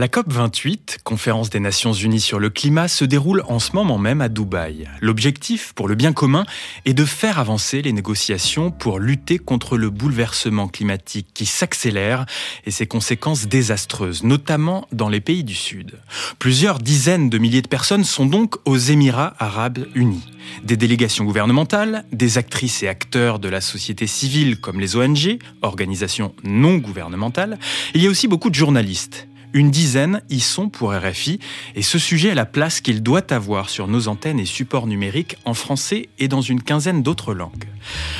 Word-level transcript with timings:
La 0.00 0.08
COP28, 0.08 1.00
conférence 1.04 1.50
des 1.50 1.60
Nations 1.60 1.92
Unies 1.92 2.22
sur 2.22 2.38
le 2.38 2.48
climat, 2.48 2.88
se 2.88 3.04
déroule 3.04 3.42
en 3.48 3.58
ce 3.58 3.72
moment 3.74 3.98
même 3.98 4.22
à 4.22 4.30
Dubaï. 4.30 4.88
L'objectif, 5.02 5.74
pour 5.74 5.88
le 5.88 5.94
bien 5.94 6.14
commun, 6.14 6.46
est 6.86 6.94
de 6.94 7.04
faire 7.04 7.38
avancer 7.38 7.82
les 7.82 7.92
négociations 7.92 8.70
pour 8.70 8.98
lutter 8.98 9.38
contre 9.38 9.76
le 9.76 9.90
bouleversement 9.90 10.68
climatique 10.68 11.26
qui 11.34 11.44
s'accélère 11.44 12.24
et 12.64 12.70
ses 12.70 12.86
conséquences 12.86 13.46
désastreuses, 13.46 14.24
notamment 14.24 14.88
dans 14.90 15.10
les 15.10 15.20
pays 15.20 15.44
du 15.44 15.54
Sud. 15.54 15.98
Plusieurs 16.38 16.78
dizaines 16.78 17.28
de 17.28 17.36
milliers 17.36 17.60
de 17.60 17.68
personnes 17.68 18.04
sont 18.04 18.24
donc 18.24 18.56
aux 18.64 18.78
Émirats 18.78 19.34
arabes 19.38 19.86
unis. 19.94 20.24
Des 20.64 20.78
délégations 20.78 21.26
gouvernementales, 21.26 22.06
des 22.10 22.38
actrices 22.38 22.82
et 22.82 22.88
acteurs 22.88 23.38
de 23.38 23.50
la 23.50 23.60
société 23.60 24.06
civile 24.06 24.62
comme 24.62 24.80
les 24.80 24.96
ONG, 24.96 25.38
organisations 25.60 26.34
non 26.42 26.78
gouvernementales. 26.78 27.58
Il 27.94 28.02
y 28.02 28.06
a 28.06 28.10
aussi 28.10 28.28
beaucoup 28.28 28.48
de 28.48 28.54
journalistes. 28.54 29.28
Une 29.52 29.70
dizaine 29.70 30.22
y 30.30 30.38
sont 30.38 30.68
pour 30.68 30.92
RFI 30.92 31.40
et 31.74 31.82
ce 31.82 31.98
sujet 31.98 32.30
a 32.30 32.34
la 32.34 32.46
place 32.46 32.80
qu'il 32.80 33.02
doit 33.02 33.32
avoir 33.32 33.68
sur 33.68 33.88
nos 33.88 34.06
antennes 34.06 34.38
et 34.38 34.44
supports 34.44 34.86
numériques 34.86 35.36
en 35.44 35.54
français 35.54 36.08
et 36.18 36.28
dans 36.28 36.40
une 36.40 36.62
quinzaine 36.62 37.02
d'autres 37.02 37.34
langues. 37.34 37.64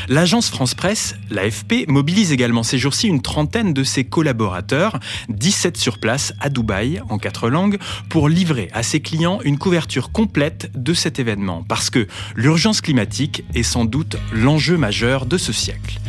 L'agence 0.08 0.50
France 0.50 0.74
Presse, 0.74 1.14
l'AFP, 1.30 1.86
mobilise 1.86 2.32
également 2.32 2.64
ces 2.64 2.78
jours-ci 2.78 3.06
une 3.06 3.22
trentaine 3.22 3.72
de 3.72 3.84
ses 3.84 4.04
collaborateurs, 4.04 4.98
17 5.28 5.76
sur 5.76 5.98
place 5.98 6.32
à 6.40 6.48
Dubaï 6.48 7.00
en 7.08 7.18
quatre 7.18 7.48
langues, 7.48 7.78
pour 8.08 8.28
livrer 8.28 8.68
à 8.72 8.82
ses 8.82 9.00
clients 9.00 9.40
une 9.44 9.58
couverture 9.58 10.10
complète 10.10 10.70
de 10.74 10.94
cet 10.94 11.20
événement. 11.20 11.64
Parce 11.68 11.90
que 11.90 12.08
l'urgence 12.34 12.80
climatique 12.80 13.44
est 13.54 13.62
sans 13.62 13.84
doute 13.84 14.16
l'enjeu 14.32 14.76
majeur 14.76 15.26
de 15.26 15.38
ce 15.38 15.52
siècle. 15.52 16.00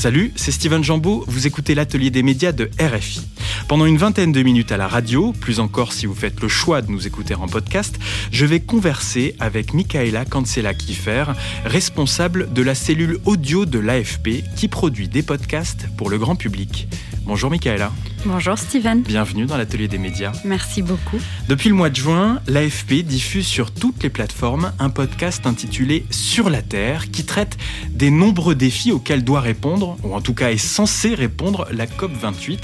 Salut, 0.00 0.32
c'est 0.34 0.50
Steven 0.50 0.82
Jambeau, 0.82 1.24
vous 1.28 1.46
écoutez 1.46 1.74
l'atelier 1.74 2.08
des 2.08 2.22
médias 2.22 2.52
de 2.52 2.70
RFI. 2.80 3.20
Pendant 3.68 3.84
une 3.84 3.98
vingtaine 3.98 4.32
de 4.32 4.42
minutes 4.42 4.72
à 4.72 4.78
la 4.78 4.88
radio, 4.88 5.32
plus 5.32 5.60
encore 5.60 5.92
si 5.92 6.06
vous 6.06 6.14
faites 6.14 6.40
le 6.40 6.48
choix 6.48 6.80
de 6.80 6.90
nous 6.90 7.06
écouter 7.06 7.34
en 7.34 7.46
podcast, 7.48 7.98
je 8.32 8.46
vais 8.46 8.60
converser 8.60 9.36
avec 9.40 9.74
Michaela 9.74 10.24
Cancela-Kiefer, 10.24 11.24
responsable 11.66 12.50
de 12.50 12.62
la 12.62 12.74
cellule 12.74 13.18
audio 13.26 13.66
de 13.66 13.78
l'AFP 13.78 14.42
qui 14.56 14.68
produit 14.68 15.06
des 15.06 15.22
podcasts 15.22 15.86
pour 15.98 16.08
le 16.08 16.16
grand 16.16 16.34
public. 16.34 16.88
Bonjour 17.30 17.48
Michaela. 17.48 17.92
Bonjour 18.26 18.58
Steven. 18.58 19.02
Bienvenue 19.02 19.46
dans 19.46 19.56
l'atelier 19.56 19.86
des 19.86 19.98
médias. 19.98 20.32
Merci 20.44 20.82
beaucoup. 20.82 21.20
Depuis 21.48 21.68
le 21.68 21.76
mois 21.76 21.88
de 21.88 21.94
juin, 21.94 22.40
l'AFP 22.48 23.04
diffuse 23.04 23.46
sur 23.46 23.70
toutes 23.70 24.02
les 24.02 24.10
plateformes 24.10 24.72
un 24.80 24.90
podcast 24.90 25.46
intitulé 25.46 26.04
Sur 26.10 26.50
la 26.50 26.60
Terre 26.60 27.12
qui 27.12 27.24
traite 27.24 27.56
des 27.88 28.10
nombreux 28.10 28.56
défis 28.56 28.90
auxquels 28.90 29.22
doit 29.22 29.42
répondre, 29.42 29.96
ou 30.02 30.12
en 30.12 30.20
tout 30.20 30.34
cas 30.34 30.50
est 30.50 30.58
censé 30.58 31.14
répondre, 31.14 31.68
la 31.70 31.86
COP28. 31.86 32.62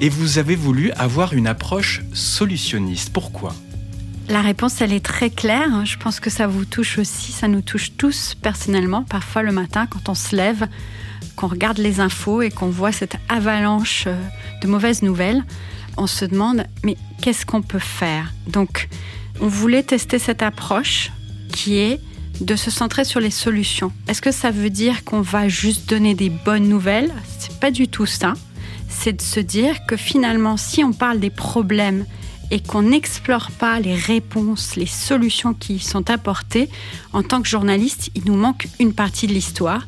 Et 0.00 0.08
vous 0.08 0.38
avez 0.38 0.56
voulu 0.56 0.90
avoir 0.96 1.32
une 1.32 1.46
approche 1.46 2.02
solutionniste. 2.12 3.12
Pourquoi? 3.12 3.54
La 4.28 4.42
réponse, 4.42 4.80
elle 4.80 4.92
est 4.92 5.04
très 5.04 5.30
claire. 5.30 5.84
Je 5.86 5.96
pense 5.96 6.20
que 6.20 6.30
ça 6.30 6.46
vous 6.46 6.64
touche 6.64 6.98
aussi, 6.98 7.32
ça 7.32 7.48
nous 7.48 7.62
touche 7.62 7.92
tous 7.96 8.34
personnellement. 8.34 9.02
Parfois 9.02 9.42
le 9.42 9.52
matin, 9.52 9.86
quand 9.86 10.08
on 10.08 10.14
se 10.14 10.36
lève, 10.36 10.68
qu'on 11.36 11.46
regarde 11.46 11.78
les 11.78 12.00
infos 12.00 12.42
et 12.42 12.50
qu'on 12.50 12.68
voit 12.68 12.92
cette 12.92 13.16
avalanche 13.28 14.04
euh, 14.06 14.20
de 14.62 14.68
mauvaises 14.68 15.02
nouvelles, 15.02 15.44
on 15.96 16.06
se 16.06 16.24
demande 16.24 16.64
mais 16.84 16.96
qu'est-ce 17.22 17.46
qu'on 17.46 17.62
peut 17.62 17.78
faire? 17.78 18.32
Donc, 18.46 18.88
on 19.40 19.46
voulait 19.46 19.82
tester 19.82 20.18
cette 20.18 20.42
approche 20.42 21.10
qui 21.52 21.78
est 21.78 22.00
de 22.40 22.54
se 22.54 22.70
centrer 22.70 23.04
sur 23.04 23.20
les 23.20 23.30
solutions. 23.30 23.92
Est-ce 24.08 24.22
que 24.22 24.30
ça 24.30 24.50
veut 24.50 24.70
dire 24.70 25.04
qu'on 25.04 25.20
va 25.22 25.48
juste 25.48 25.88
donner 25.88 26.14
des 26.14 26.30
bonnes 26.30 26.68
nouvelles? 26.68 27.12
C'est 27.38 27.58
pas 27.58 27.70
du 27.70 27.88
tout 27.88 28.06
ça. 28.06 28.34
C'est 28.88 29.14
de 29.14 29.22
se 29.22 29.40
dire 29.40 29.86
que 29.86 29.96
finalement, 29.96 30.56
si 30.56 30.84
on 30.84 30.92
parle 30.92 31.18
des 31.18 31.30
problèmes 31.30 32.04
et 32.50 32.60
qu'on 32.60 32.82
n'explore 32.82 33.50
pas 33.50 33.80
les 33.80 33.94
réponses, 33.94 34.76
les 34.76 34.86
solutions 34.86 35.54
qui 35.54 35.78
sont 35.78 36.10
apportées, 36.10 36.68
en 37.12 37.22
tant 37.22 37.42
que 37.42 37.48
journaliste, 37.48 38.10
il 38.14 38.24
nous 38.24 38.36
manque 38.36 38.68
une 38.78 38.92
partie 38.92 39.26
de 39.26 39.32
l'histoire. 39.32 39.86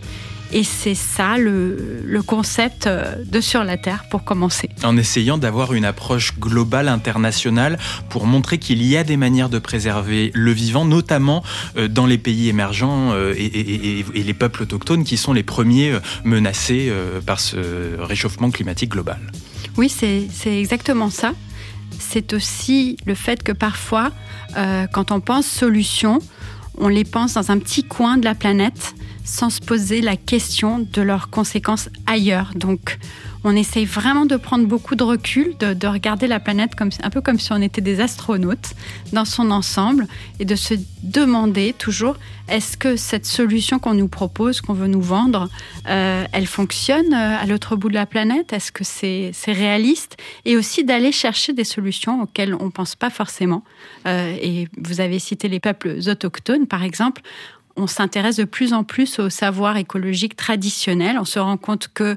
Et 0.53 0.65
c'est 0.65 0.97
ça 0.97 1.39
le, 1.39 2.21
concept 2.27 2.87
euh, 2.87 3.15
de 3.25 3.41
Sur 3.41 3.63
la 3.63 3.77
Terre 3.77 4.05
pour 4.11 4.25
commencer. 4.25 4.69
En 4.83 4.97
essayant 4.97 5.39
d'avoir 5.39 5.75
une 5.75 5.85
approche 5.85 6.39
globale, 6.39 6.89
internationale, 6.89 7.79
pour 8.09 8.27
montrer 8.27 8.59
qu'il 8.59 8.85
y 8.85 8.97
a 8.97 9.05
des 9.05 9.17
manières 9.17 9.49
de 9.49 9.59
préserver 9.59 10.33
le 10.35 10.51
vivant, 10.51 10.85
notamment 10.85 11.45
euh, 11.77 11.87
dans 11.87 12.07
les 12.07 12.19
pays 12.19 12.49
émergents 12.49 13.13
euh, 13.13 13.33
et, 13.37 14.05
les 14.13 14.35
peuples 14.35 14.65
autochtones 14.65 15.05
qui 15.05 15.17
sont 15.17 15.33
les 15.33 15.43
premiers 15.43 15.99
menacés 16.25 16.93
par 17.27 17.41
ce 17.41 17.97
réchauffement 17.99 18.51
climatique 18.51 18.91
global. 18.91 19.19
Oui, 19.77 19.89
c'est 19.89 20.29
exactement 20.47 21.11
ça. 21.11 21.33
C'est 22.01 22.33
aussi 22.33 22.97
le 23.07 23.15
fait 23.15 23.43
que 23.43 23.53
parfois, 23.53 24.11
quand 24.93 25.13
on 25.13 25.21
pense 25.21 25.47
solutions, 25.47 26.19
on 26.79 26.89
les 26.89 27.05
pense 27.05 27.35
dans 27.35 27.51
un 27.51 27.59
petit 27.59 27.85
coin 27.85 28.17
de 28.17 28.25
la 28.25 28.35
planète 28.35 28.95
sans 29.31 29.49
se 29.49 29.61
poser 29.61 30.01
la 30.01 30.17
question 30.17 30.81
de 30.93 31.03
leurs 31.03 31.31
conséquences 31.31 31.89
ailleurs. 32.07 32.51
Donc, 32.57 32.99
on 33.45 33.57
essaye 33.57 33.87
vraiment 33.87 34.27
de 34.27 34.37
prendre 34.37 34.67
beaucoup 34.67 34.97
de 34.97 35.05
recul, 35.05 35.57
de, 35.59 35.87
regarder 35.87 36.27
la 36.27 36.41
planète 36.41 36.73
un 37.03 37.11
peu 37.11 37.21
comme 37.21 37.39
si 37.39 37.53
on 37.53 37.63
était 37.63 37.81
des 37.81 38.01
astronautes 38.01 38.75
dans 39.13 39.25
son 39.25 39.51
ensemble 39.51 40.07
et 40.41 40.45
de 40.45 40.57
se 40.57 40.75
demander 41.03 41.75
toujours 41.79 42.17
est-ce 42.49 42.77
que 42.77 42.97
cette 42.97 43.25
solution 43.25 43.79
qu'on 43.79 43.95
nous 43.95 44.09
propose, 44.09 44.61
qu'on 44.61 44.75
veut 44.75 44.89
nous 44.89 45.01
vendre, 45.01 45.49
euh, 45.89 46.25
elle 46.33 46.47
fonctionne 46.47 47.15
euh, 47.15 47.39
à 47.39 47.47
l'autre 47.47 47.77
bout 47.77 47.89
de 47.89 47.95
la 47.95 48.07
planète? 48.07 48.53
Est-ce 48.53 48.73
que 48.73 48.85
c'est 48.85 49.33
réaliste? 49.47 50.17
Et 50.45 50.57
aussi 50.57 50.85
d'aller 50.85 51.13
chercher 51.13 51.53
des 51.53 51.65
solutions 51.65 52.23
auxquelles 52.23 52.55
on 52.55 52.67
ne 52.67 52.71
pense 52.71 52.97
pas 52.97 53.11
forcément. 53.11 53.63
Euh, 54.07 54.37
et 54.43 54.69
vous 54.77 55.01
avez 55.01 55.21
cité 55.21 55.49
les 55.49 55.61
peuples 55.61 56.01
autochtones, 56.09 56.67
par 56.67 56.83
exemple 56.83 57.23
on 57.81 57.87
s'intéresse 57.87 58.37
de 58.37 58.45
plus 58.45 58.73
en 58.73 58.85
plus 58.85 59.19
au 59.19 59.31
savoir 59.31 59.77
écologique 59.77 60.37
traditionnel. 60.37 61.17
On 61.19 61.25
se 61.25 61.39
rend 61.39 61.57
compte 61.57 61.89
que 61.93 62.17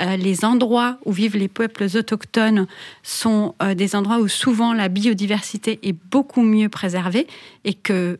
euh, 0.00 0.16
les 0.16 0.44
endroits 0.44 0.98
où 1.04 1.12
vivent 1.12 1.36
les 1.36 1.48
peuples 1.48 1.86
autochtones 1.94 2.66
sont 3.02 3.54
euh, 3.62 3.74
des 3.74 3.94
endroits 3.94 4.18
où 4.18 4.28
souvent 4.28 4.72
la 4.72 4.88
biodiversité 4.88 5.78
est 5.82 5.96
beaucoup 6.10 6.42
mieux 6.42 6.68
préservée 6.68 7.26
et 7.64 7.74
que 7.74 8.18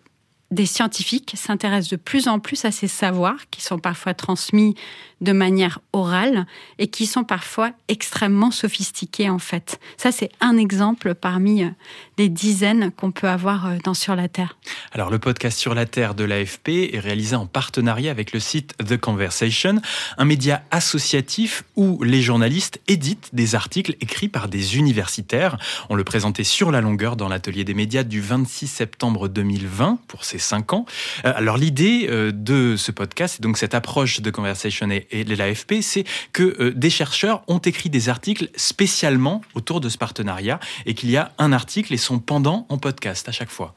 des 0.55 0.67
scientifiques 0.67 1.35
s'intéressent 1.37 1.91
de 1.91 1.97
plus 1.97 2.29
en 2.29 2.39
plus 2.39 2.65
à 2.65 2.71
ces 2.71 2.89
savoirs 2.89 3.51
qui 3.51 3.61
sont 3.61 3.79
parfois 3.79 4.15
transmis 4.15 4.75
de 5.21 5.33
manière 5.33 5.81
orale 5.93 6.47
et 6.79 6.89
qui 6.89 7.07
sont 7.07 7.25
parfois 7.25 7.71
extrêmement 7.89 8.51
sophistiqués 8.51 9.31
en 9.31 9.39
fait. 9.39 9.81
Ça 9.97 10.13
c'est 10.13 10.31
un 10.41 10.57
exemple 10.57 11.15
parmi 11.15 11.65
euh, 11.65 11.71
des 12.17 12.29
dizaines 12.29 12.93
qu'on 12.93 13.11
peut 13.11 13.29
avoir 13.29 13.67
euh, 13.67 13.77
dans 13.85 13.95
Sur 13.95 14.17
la 14.17 14.29
Terre. 14.29 14.57
Alors 14.93 15.11
le 15.11 15.19
podcast 15.19 15.59
Sur 15.59 15.75
la 15.75 15.87
Terre 15.87 16.15
de 16.15 16.25
l'AFP 16.25 16.93
est 16.93 17.01
réalisé 17.01 17.37
en 17.37 17.47
partenariat 17.47 18.11
avec 18.11 18.33
le 18.33 18.41
site 18.41 18.75
The 18.79 18.97
Conversation, 18.97 19.81
un 20.19 20.25
média 20.25 20.63
associatif 20.71 21.65
où 21.77 22.03
les 22.03 22.23
journalistes 22.23 22.81
éditent 22.87 23.31
des 23.33 23.55
articles 23.55 23.97
écrits 24.01 24.29
par 24.29 24.49
des 24.49 24.77
universitaires. 24.77 25.59
On 25.89 25.95
le 25.95 26.05
présentait 26.05 26.45
sur 26.45 26.71
la 26.71 26.81
longueur 26.81 27.17
dans 27.17 27.29
l'atelier 27.29 27.65
des 27.65 27.75
médias 27.75 28.05
du 28.05 28.21
26 28.21 28.67
septembre 28.67 29.29
2020 29.29 29.99
pour 30.07 30.25
ses 30.25 30.39
5 30.45 30.73
ans. 30.73 30.87
Euh, 31.25 31.33
alors 31.35 31.57
l'idée 31.57 32.07
euh, 32.09 32.33
de 32.33 32.77
ce 32.77 32.93
podcast, 32.93 33.39
et 33.39 33.43
donc 33.43 33.59
cette 33.59 33.75
approche 33.75 34.21
de 34.21 34.31
Conversation 34.31 34.91
et, 34.91 35.07
et 35.11 35.25
de 35.25 35.35
l'AFP, 35.35 35.81
c'est 35.83 36.05
que 36.33 36.57
euh, 36.61 36.73
des 36.75 36.91
chercheurs 36.91 37.43
ont 37.49 37.59
écrit 37.59 37.91
des 37.91 38.09
articles 38.09 38.49
spécialement 38.57 39.41
autour 39.55 39.81
de 39.81 39.89
ce 39.89 39.99
partenariat 39.99 40.61
et 40.87 40.95
qu'il 40.95 41.11
y 41.11 41.17
a 41.17 41.33
un 41.39 41.53
article 41.53 41.93
et 41.93 41.99
son 41.99 42.19
pendant 42.19 42.67
en 42.69 42.79
podcast 42.79 43.29
à 43.29 43.33
chaque 43.33 43.51
fois. 43.51 43.75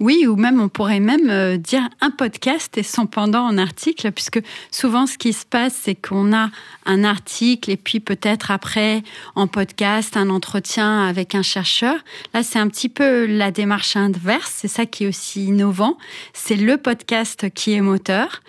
Oui, 0.00 0.26
ou 0.26 0.34
même 0.34 0.62
on 0.62 0.70
pourrait 0.70 0.98
même 0.98 1.28
euh, 1.28 1.58
dire 1.58 1.86
un 2.00 2.10
podcast 2.10 2.78
et 2.78 2.82
son 2.82 3.06
pendant 3.06 3.42
en 3.42 3.58
article, 3.58 4.10
puisque 4.12 4.40
souvent 4.70 5.06
ce 5.06 5.18
qui 5.18 5.34
se 5.34 5.44
passe, 5.44 5.74
c'est 5.74 5.94
qu'on 5.94 6.32
a 6.32 6.48
un 6.86 7.04
article 7.04 7.70
et 7.70 7.76
puis 7.76 8.00
peut-être 8.00 8.50
après 8.50 9.02
en 9.34 9.46
podcast 9.46 10.16
un 10.16 10.30
entretien 10.30 11.06
avec 11.06 11.34
un 11.34 11.42
chercheur. 11.42 11.96
Là, 12.32 12.42
c'est 12.42 12.58
un 12.58 12.68
petit 12.68 12.88
peu 12.88 13.26
la 13.26 13.50
démarche 13.50 13.94
inverse, 13.94 14.50
c'est 14.56 14.68
ça 14.68 14.86
qui 14.86 15.04
est 15.04 15.06
aussi 15.06 15.44
innovant. 15.44 15.98
C'est 16.32 16.56
le 16.56 16.78
podcast 16.78 17.50
qui 17.50 17.74
est 17.74 17.82
moteur. 17.82 18.40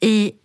Et 0.00 0.36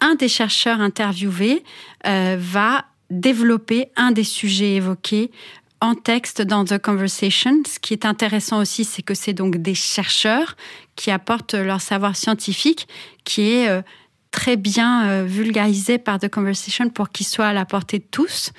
un 0.00 0.14
des 0.14 0.28
chercheurs 0.28 0.80
interviewés 0.80 1.64
euh, 2.06 2.36
va 2.38 2.84
développer 3.10 3.88
un 3.96 4.12
des 4.12 4.24
sujets 4.24 4.76
évoqués 4.76 5.32
en 5.80 5.94
texte 5.94 6.42
dans 6.42 6.64
The 6.64 6.78
Conversation. 6.78 7.62
Ce 7.66 7.78
qui 7.78 7.94
est 7.94 8.04
intéressant 8.04 8.60
aussi, 8.60 8.84
c'est 8.84 9.02
que 9.02 9.14
c'est 9.14 9.32
donc 9.32 9.56
des 9.56 9.74
chercheurs 9.74 10.56
qui 10.96 11.10
apportent 11.10 11.54
leur 11.54 11.80
savoir 11.80 12.16
scientifique, 12.16 12.86
qui 13.24 13.52
est 13.52 13.68
euh, 13.68 13.82
très 14.30 14.56
bien 14.56 15.08
euh, 15.08 15.24
vulgarisé 15.24 15.98
par 15.98 16.18
The 16.18 16.28
Conversation 16.28 16.88
pour 16.88 17.10
qu'il 17.10 17.26
soit 17.26 17.46
à 17.46 17.52
la 17.52 17.64
portée 17.64 17.98
de 17.98 18.04
tous. 18.10 18.52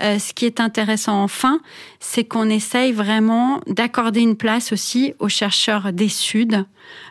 Euh, 0.00 0.18
ce 0.18 0.32
qui 0.32 0.46
est 0.46 0.60
intéressant 0.60 1.22
enfin, 1.22 1.60
c'est 2.00 2.24
qu'on 2.24 2.48
essaye 2.48 2.92
vraiment 2.92 3.60
d'accorder 3.66 4.20
une 4.20 4.36
place 4.36 4.72
aussi 4.72 5.14
aux 5.18 5.28
chercheurs 5.28 5.92
des 5.92 6.08
Suds 6.08 6.64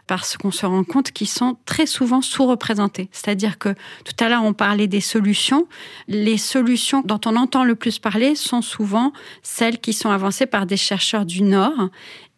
parce 0.08 0.38
qu'on 0.38 0.52
se 0.52 0.66
rend 0.66 0.84
compte 0.84 1.12
qu'ils 1.12 1.28
sont 1.28 1.58
très 1.66 1.86
souvent 1.86 2.22
sous-représentés. 2.22 3.10
C'est-à-dire 3.12 3.58
que 3.58 3.70
tout 4.06 4.24
à 4.24 4.30
l'heure, 4.30 4.44
on 4.44 4.54
parlait 4.54 4.88
des 4.88 5.02
solutions. 5.02 5.68
Les 6.08 6.38
solutions 6.38 7.02
dont 7.04 7.20
on 7.26 7.36
entend 7.36 7.64
le 7.64 7.76
plus 7.76 8.00
parler 8.00 8.36
sont 8.36 8.62
souvent 8.62 9.12
celles 9.44 9.80
qui 9.80 9.94
sont 9.94 10.10
avancées 10.10 10.46
par 10.46 10.66
des 10.66 10.78
chercheurs 10.78 11.26
du 11.26 11.44
Nord 11.44 11.90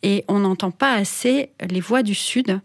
et 0.03 0.23
on 0.27 0.39
n'entend 0.39 0.71
pas 0.71 0.93
assez 0.93 1.49
les 1.69 1.79
voix 1.79 2.03
du 2.03 2.15
Sud. 2.15 2.59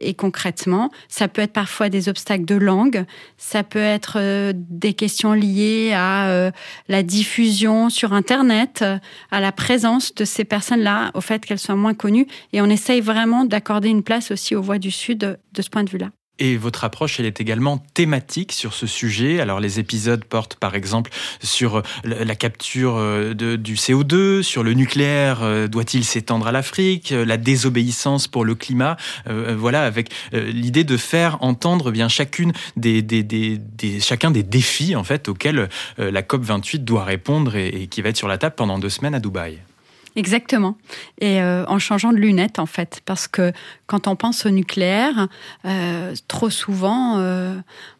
Et 0.00 0.14
concrètement, 0.14 0.90
ça 1.08 1.26
peut 1.26 1.42
être 1.42 1.52
parfois 1.52 1.88
des 1.88 2.08
obstacles 2.08 2.44
de 2.44 2.54
langue, 2.54 3.04
ça 3.38 3.64
peut 3.64 3.78
être 3.78 4.18
euh, 4.20 4.52
des 4.54 4.94
questions 4.94 5.32
liées 5.32 5.92
à 5.94 6.28
euh, 6.28 6.50
la 6.88 7.02
diffusion 7.02 7.90
sur 7.90 8.12
Internet, 8.12 8.84
à 9.30 9.40
la 9.40 9.50
présence 9.50 10.14
de 10.14 10.24
ces 10.24 10.44
personnes-là, 10.44 11.10
au 11.14 11.20
fait 11.20 11.44
qu'elles 11.44 11.58
soient 11.58 11.74
moins 11.74 11.94
connues. 11.94 12.26
Et 12.52 12.60
on 12.60 12.66
essaye 12.66 13.00
vraiment 13.00 13.44
d'accorder 13.44 13.88
une 13.88 14.04
place 14.04 14.30
aussi 14.30 14.54
aux 14.54 14.62
voix 14.62 14.78
du 14.78 14.90
Sud 14.90 15.18
de 15.18 15.62
ce 15.62 15.70
point 15.70 15.82
de 15.82 15.90
vue-là. 15.90 16.10
Et 16.40 16.56
votre 16.56 16.82
approche, 16.82 17.20
elle 17.20 17.26
est 17.26 17.40
également 17.40 17.78
thématique 17.94 18.52
sur 18.52 18.74
ce 18.74 18.88
sujet. 18.88 19.38
Alors 19.38 19.60
les 19.60 19.78
épisodes 19.78 20.24
portent 20.24 20.56
par 20.56 20.74
exemple 20.74 21.12
sur 21.40 21.76
euh, 21.76 21.82
la 22.04 22.34
capture 22.34 22.96
euh, 22.96 23.34
du 23.34 23.74
CO2, 23.74 24.42
sur 24.42 24.64
le 24.64 24.74
nucléaire, 24.74 25.44
euh, 25.44 25.68
doit-il 25.68 26.04
s'étendre 26.04 26.48
à 26.48 26.52
l'Afrique, 26.52 27.10
la 27.10 27.36
désobéissance 27.36 28.26
pour 28.26 28.44
le 28.44 28.54
climat. 28.54 28.96
voilà, 29.26 29.84
avec 29.84 30.10
l'idée 30.32 30.84
de 30.84 30.96
faire 30.96 31.38
entendre 31.42 31.90
bien 31.90 32.08
chacune 32.08 32.52
des, 32.76 33.02
des, 33.02 33.22
des, 33.22 33.58
des, 33.58 34.00
chacun 34.00 34.30
des 34.30 34.42
défis 34.42 34.96
en 34.96 35.04
fait 35.04 35.28
auxquels 35.28 35.68
la 35.98 36.22
COP 36.22 36.42
28 36.42 36.84
doit 36.84 37.04
répondre 37.04 37.56
et, 37.56 37.68
et 37.68 37.86
qui 37.86 38.02
va 38.02 38.10
être 38.10 38.16
sur 38.16 38.28
la 38.28 38.38
table 38.38 38.54
pendant 38.56 38.78
deux 38.78 38.90
semaines 38.90 39.14
à 39.14 39.20
Dubaï. 39.20 39.58
Exactement. 40.16 40.76
Et 41.20 41.40
euh, 41.40 41.64
en 41.66 41.78
changeant 41.78 42.12
de 42.12 42.18
lunettes, 42.18 42.58
en 42.58 42.66
fait. 42.66 43.00
Parce 43.04 43.26
que 43.26 43.52
quand 43.86 44.06
on 44.06 44.14
pense 44.14 44.46
au 44.46 44.50
nucléaire, 44.50 45.28
euh, 45.64 46.14
trop 46.28 46.50
souvent, 46.50 47.18
euh, 47.18 47.56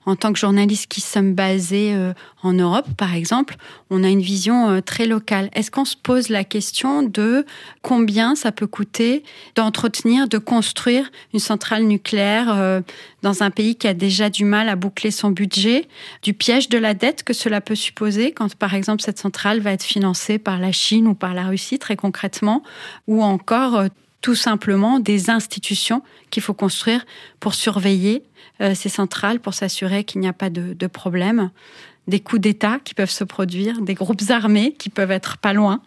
en 0.07 0.17
tant 0.17 0.33
que 0.33 0.39
journaliste 0.39 0.87
qui 0.87 1.01
sommes 1.01 1.35
basés 1.35 1.95
euh, 1.95 2.13
en 2.43 2.53
Europe, 2.53 2.87
par 2.97 3.15
exemple, 3.15 3.57
on 3.91 4.05
a 4.05 4.09
une 4.09 4.21
vision 4.21 4.69
euh, 4.69 4.81
très 4.81 5.07
locale. 5.07 5.49
Est-ce 5.55 5.71
qu'on 5.71 5.85
se 5.85 5.97
pose 5.97 6.29
la 6.29 6.45
question 6.45 7.03
de 7.03 7.47
combien 7.83 8.35
ça 8.35 8.53
peut 8.53 8.67
coûter 8.67 9.23
d'entretenir, 9.55 10.29
de 10.29 10.39
construire 10.39 11.11
une 11.33 11.41
centrale 11.41 11.85
nucléaire 11.85 12.55
euh, 12.55 12.81
dans 13.23 13.43
un 13.43 13.51
pays 13.51 13.77
qui 13.77 13.89
a 13.89 13.95
déjà 13.95 14.31
du 14.31 14.45
mal 14.45 14.69
à 14.69 14.77
boucler 14.77 15.11
son 15.11 15.31
budget, 15.31 15.89
du 16.23 16.35
piège 16.35 16.69
de 16.69 16.79
la 16.79 16.95
dette 16.95 17.23
que 17.23 17.33
cela 17.33 17.61
peut 17.61 17.75
supposer 17.75 18.33
quand, 18.33 18.55
par 18.55 18.75
exemple, 18.75 19.03
cette 19.03 19.19
centrale 19.19 19.61
va 19.61 19.73
être 19.73 19.85
financée 19.85 20.39
par 20.39 20.59
la 20.59 20.73
Chine 20.73 21.07
ou 21.07 21.15
par 21.15 21.35
la 21.35 21.45
Russie, 21.45 21.79
très 21.79 21.97
concrètement, 21.97 22.63
ou 23.07 23.23
encore 23.23 23.85
tout 24.25 24.35
simplement 24.35 25.01
des 25.01 25.29
institutions 25.29 26.01
qu'il 26.31 26.43
faut 26.43 26.55
construire 26.55 27.05
pour 27.41 27.53
surveiller 27.53 28.23
euh, 28.63 28.75
ces 28.75 28.89
centrales 28.89 29.39
pour 29.39 29.53
s'assurer 29.53 30.05
qu'il 30.05 30.23
n'y 30.23 30.27
a 30.29 30.33
pas 30.33 30.49
de, 30.49 30.73
de 30.73 30.87
problème, 30.87 31.51
des 32.09 32.21
coups 32.21 32.41
d'État 32.41 32.79
qui 32.83 32.95
peuvent 32.95 33.11
se 33.11 33.25
produire, 33.25 33.83
des 33.83 33.93
groupes 33.93 34.23
armés 34.31 34.73
qui 34.79 34.89
peuvent 34.89 35.11
être 35.11 35.37
pas 35.37 35.53
loin. 35.53 35.83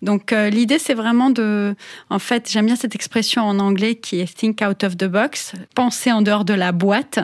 Donc 0.00 0.32
euh, 0.32 0.48
l'idée 0.48 0.78
c'est 0.78 0.94
vraiment 0.94 1.28
de, 1.28 1.74
en 2.08 2.18
fait, 2.18 2.50
j'aime 2.50 2.64
bien 2.64 2.76
cette 2.76 2.94
expression 2.94 3.42
en 3.42 3.58
anglais 3.58 3.96
qui 3.96 4.18
est 4.18 4.34
think 4.34 4.62
out 4.66 4.82
of 4.82 4.96
the 4.96 5.04
box, 5.04 5.52
penser 5.74 6.10
en 6.10 6.22
dehors 6.22 6.46
de 6.46 6.54
la 6.54 6.72
boîte 6.72 7.18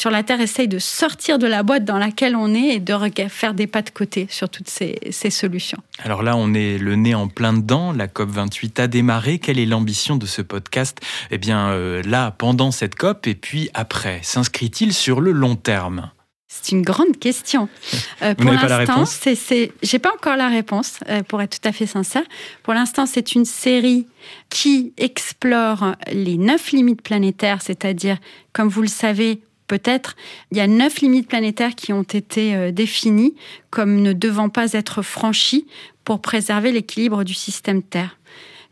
sur 0.00 0.10
la 0.10 0.22
Terre 0.22 0.40
essaye 0.40 0.66
de 0.66 0.78
sortir 0.78 1.38
de 1.38 1.46
la 1.46 1.62
boîte 1.62 1.84
dans 1.84 1.98
laquelle 1.98 2.34
on 2.34 2.54
est 2.54 2.68
et 2.68 2.80
de 2.80 2.94
faire 3.28 3.52
des 3.52 3.66
pas 3.66 3.82
de 3.82 3.90
côté 3.90 4.26
sur 4.30 4.48
toutes 4.48 4.70
ces, 4.70 4.98
solutions. 5.30 5.76
Alors 6.02 6.22
là, 6.22 6.36
on 6.38 6.54
est 6.54 6.78
le 6.78 6.96
nez 6.96 7.14
en 7.14 7.28
plein 7.28 7.52
dedans. 7.52 7.92
La 7.92 8.08
COP 8.08 8.30
28 8.30 8.80
a 8.80 8.86
démarré. 8.86 9.38
Quelle 9.38 9.58
est 9.58 9.66
l'ambition 9.66 10.16
de 10.16 10.24
ce 10.24 10.40
podcast? 10.40 11.00
Eh 11.30 11.36
bien, 11.36 11.68
euh, 11.68 12.02
là, 12.02 12.30
pendant 12.30 12.70
cette 12.70 12.94
COP 12.94 13.26
et 13.26 13.34
puis 13.34 13.68
après, 13.74 14.20
s'inscrit-il 14.22 14.94
sur 14.94 15.20
le 15.20 15.32
long 15.32 15.54
terme? 15.54 16.10
C'est 16.48 16.72
une 16.72 16.82
grande 16.82 17.18
question. 17.18 17.68
Euh, 18.22 18.34
Vous 18.36 18.44
pour 18.44 18.52
réponse? 18.52 19.18
c'est, 19.22 19.72
j'ai 19.82 19.98
pas 19.98 20.12
encore 20.12 20.36
la 20.36 20.48
réponse, 20.48 21.00
euh, 21.08 21.22
pour 21.22 21.40
être 21.40 21.58
tout 21.58 21.66
à 21.66 21.72
fait 21.72 21.86
sincère. 21.86 22.22
Pour 22.62 22.74
l'instant, 22.74 23.06
c'est 23.06 23.34
une 23.34 23.46
série 23.46 24.06
qui 24.50 24.92
explore 24.98 25.94
les 26.12 26.36
neuf 26.36 26.72
limites 26.72 27.00
planétaires, 27.00 27.62
c'est-à-dire, 27.62 28.18
comme 28.52 28.68
vous 28.68 28.82
le 28.82 28.88
savez, 28.88 29.40
peut-être, 29.70 30.16
il 30.50 30.58
y 30.58 30.60
a 30.60 30.66
neuf 30.66 31.00
limites 31.00 31.28
planétaires 31.28 31.76
qui 31.76 31.92
ont 31.92 32.02
été 32.02 32.56
euh, 32.56 32.72
définies 32.72 33.36
comme 33.70 34.02
ne 34.02 34.12
devant 34.12 34.48
pas 34.48 34.72
être 34.72 35.00
franchies 35.00 35.64
pour 36.02 36.20
préserver 36.20 36.72
l'équilibre 36.72 37.22
du 37.22 37.34
système 37.34 37.80
Terre. 37.80 38.18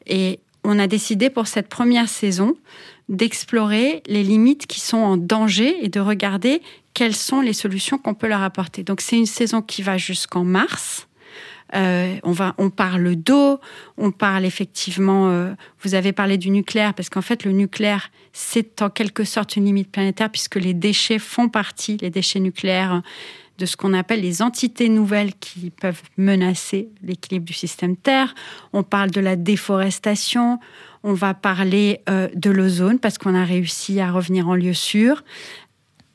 Et 0.09 0.41
on 0.65 0.77
a 0.81 0.89
décidé 0.89 1.31
pour 1.31 1.47
cette 1.47 1.69
première 1.69 2.09
saison 2.09 2.57
d'explorer 3.09 4.03
les 4.07 4.25
limites 4.25 4.67
qui 4.67 4.81
sont 4.81 4.99
en 4.99 5.17
danger 5.17 5.77
et 5.85 5.89
de 5.89 6.01
regarder 6.01 6.63
quelles 6.95 7.15
sont 7.15 7.41
les 7.41 7.53
solutions 7.53 7.97
qu'on 7.97 8.15
peut 8.15 8.27
leur 8.27 8.43
apporter. 8.43 8.83
Donc 8.83 9.01
c'est 9.01 9.17
une 9.17 9.27
saison 9.27 9.63
qui 9.63 9.83
va 9.83 9.99
jusqu'en 9.99 10.43
mars. 10.43 11.08
Euh, 11.75 12.17
on 12.25 12.71
parle 12.71 13.15
d'eau, 13.17 13.61
on 13.97 14.11
parle 14.11 14.45
effectivement. 14.45 15.29
Euh, 15.29 15.53
vous 15.83 15.95
avez 15.95 16.13
parlé 16.13 16.39
du 16.39 16.51
nucléaire 16.51 16.95
parce 16.95 17.11
qu'en 17.11 17.23
fait 17.23 17.45
le 17.45 17.53
nucléaire 17.53 18.11
c'est 18.33 18.81
en 18.83 18.91
quelque 18.91 19.25
sorte 19.25 19.57
une 19.57 19.65
limite 19.67 19.91
planétaire 19.91 20.31
puisque 20.31 20.57
les 20.57 20.75
déchets 20.75 21.19
font 21.19 21.49
partie, 21.49 21.99
les 22.01 22.11
déchets 22.11 22.41
nucléaires, 22.41 23.03
de 23.59 23.67
ce 23.67 23.77
qu'on 23.77 23.93
appelle 23.93 24.21
les 24.21 24.41
entités 24.41 24.89
nouvelles 24.89 25.35
qui 25.35 25.71
peuvent 25.71 26.03
menacer 26.17 26.89
l'équilibre 27.03 27.45
du 27.45 27.53
système 27.53 27.97
Terre. 27.97 28.35
On 28.73 28.85
parle 28.85 29.11
de 29.11 29.21
la 29.21 29.37
déforestation. 29.37 30.61
On 31.03 31.13
va 31.13 31.35
parler 31.35 32.01
euh, 32.09 32.29
de 32.35 32.51
l'ozone 32.51 32.99
parce 33.01 33.19
qu'on 33.19 33.35
a 33.35 33.45
réussi 33.45 34.01
à 34.01 34.13
revenir 34.13 34.49
en 34.49 34.55
lieu 34.55 34.75
sûr 34.75 35.25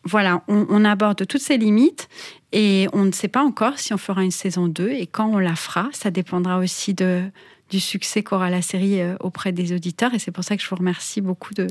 voilà, 0.06 0.44
on, 0.48 0.84
aborde 0.84 1.26
toutes 1.26 1.42
ces 1.42 1.58
limites 1.58 2.10
et 2.52 2.88
on 2.94 3.06
ne 3.06 3.12
sait 3.12 3.30
pas 3.30 3.42
encore 3.42 3.80
si 3.80 3.94
on 3.94 3.98
fera 3.98 4.24
une 4.24 4.32
saison 4.32 4.68
2 4.68 4.90
et 4.90 5.08
quand 5.08 5.28
on 5.28 5.40
la 5.40 5.56
fera. 5.56 5.90
Ça 5.94 6.12
dépendra 6.12 6.58
aussi 6.58 6.94
de, 6.94 7.24
du 7.70 7.80
succès 7.80 8.22
qu'aura 8.22 8.50
la 8.50 8.62
série 8.62 9.02
euh, 9.02 9.16
auprès 9.22 9.54
des 9.54 9.74
auditeurs 9.74 10.14
et 10.14 10.20
c'est 10.20 10.32
pour 10.32 10.44
ça 10.44 10.58
que 10.58 10.62
je 10.62 10.70
vous 10.70 10.76
remercie 10.76 11.22
beaucoup 11.22 11.54
de, 11.54 11.68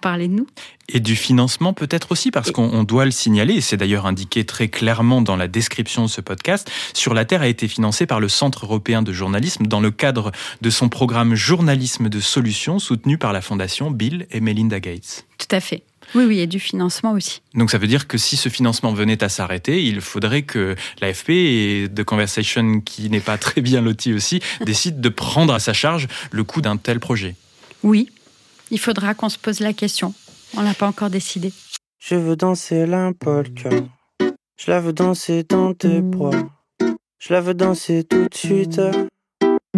parler 0.00 0.28
de 0.28 0.34
nous. 0.34 0.46
Et 0.88 1.00
du 1.00 1.16
financement 1.16 1.74
peut-être 1.74 2.12
aussi 2.12 2.30
parce 2.30 2.50
qu'on 2.50 2.84
doit 2.84 3.04
le 3.04 3.10
signaler 3.10 3.54
et 3.54 3.60
c'est 3.60 3.76
d'ailleurs 3.76 4.06
indiqué 4.06 4.44
très 4.44 4.68
clairement 4.68 5.20
dans 5.20 5.36
la 5.36 5.48
description 5.48 6.04
de 6.04 6.08
ce 6.08 6.20
podcast. 6.20 6.70
Sur 6.94 7.14
la 7.14 7.24
Terre 7.24 7.42
a 7.42 7.48
été 7.48 7.68
financé 7.68 8.06
par 8.06 8.20
le 8.20 8.28
Centre 8.28 8.64
européen 8.64 9.02
de 9.02 9.12
journalisme 9.12 9.66
dans 9.66 9.80
le 9.80 9.90
cadre 9.90 10.32
de 10.60 10.70
son 10.70 10.88
programme 10.88 11.34
Journalisme 11.34 12.08
de 12.08 12.20
solutions 12.20 12.78
soutenu 12.78 13.18
par 13.18 13.32
la 13.32 13.42
fondation 13.42 13.90
Bill 13.90 14.26
et 14.30 14.40
Melinda 14.40 14.80
Gates. 14.80 15.26
Tout 15.36 15.54
à 15.54 15.60
fait. 15.60 15.82
Oui, 16.14 16.24
oui, 16.24 16.40
et 16.40 16.46
du 16.46 16.60
financement 16.60 17.12
aussi. 17.12 17.42
Donc 17.54 17.70
ça 17.70 17.78
veut 17.78 17.86
dire 17.86 18.06
que 18.06 18.18
si 18.18 18.36
ce 18.36 18.48
financement 18.48 18.92
venait 18.92 19.22
à 19.24 19.28
s'arrêter, 19.28 19.82
il 19.82 20.00
faudrait 20.00 20.42
que 20.42 20.76
l'AFP 21.00 21.30
et 21.30 21.88
The 21.94 22.04
Conversation, 22.04 22.80
qui 22.80 23.08
n'est 23.08 23.20
pas 23.20 23.38
très 23.38 23.60
bien 23.60 23.80
loti 23.80 24.12
aussi, 24.12 24.40
décident 24.66 25.00
de 25.00 25.08
prendre 25.08 25.54
à 25.54 25.58
sa 25.58 25.72
charge 25.72 26.08
le 26.30 26.44
coût 26.44 26.60
d'un 26.60 26.76
tel 26.76 27.00
projet. 27.00 27.34
Oui, 27.82 28.10
il 28.70 28.78
faudra 28.78 29.14
qu'on 29.14 29.28
se 29.28 29.38
pose 29.38 29.60
la 29.60 29.72
question. 29.72 30.14
On 30.56 30.62
l'a 30.62 30.74
pas 30.74 30.86
encore 30.86 31.10
décidé. 31.10 31.52
Je 31.98 32.14
veux 32.14 32.36
danser 32.36 32.86
la 32.86 33.12
Je 34.56 34.70
la 34.70 34.80
veux 34.80 34.92
danser 34.92 35.44
dans 35.44 35.72
tes 35.72 36.00
bras. 36.00 36.30
Je 37.18 37.32
la 37.32 37.40
veux 37.40 37.54
danser 37.54 38.04
tout 38.04 38.28
de 38.28 38.34
suite. 38.34 38.80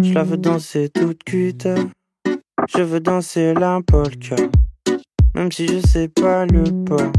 Je 0.01 0.13
la 0.13 0.23
veux 0.23 0.37
danser 0.37 0.89
toute 0.89 1.23
cuite. 1.23 1.67
Je 2.75 2.81
veux 2.81 2.99
danser 2.99 3.53
la 3.53 3.79
polka. 3.85 4.35
Même 5.35 5.51
si 5.51 5.67
je 5.67 5.85
sais 5.85 6.07
pas 6.07 6.45
le 6.45 6.63
pas. 6.85 7.11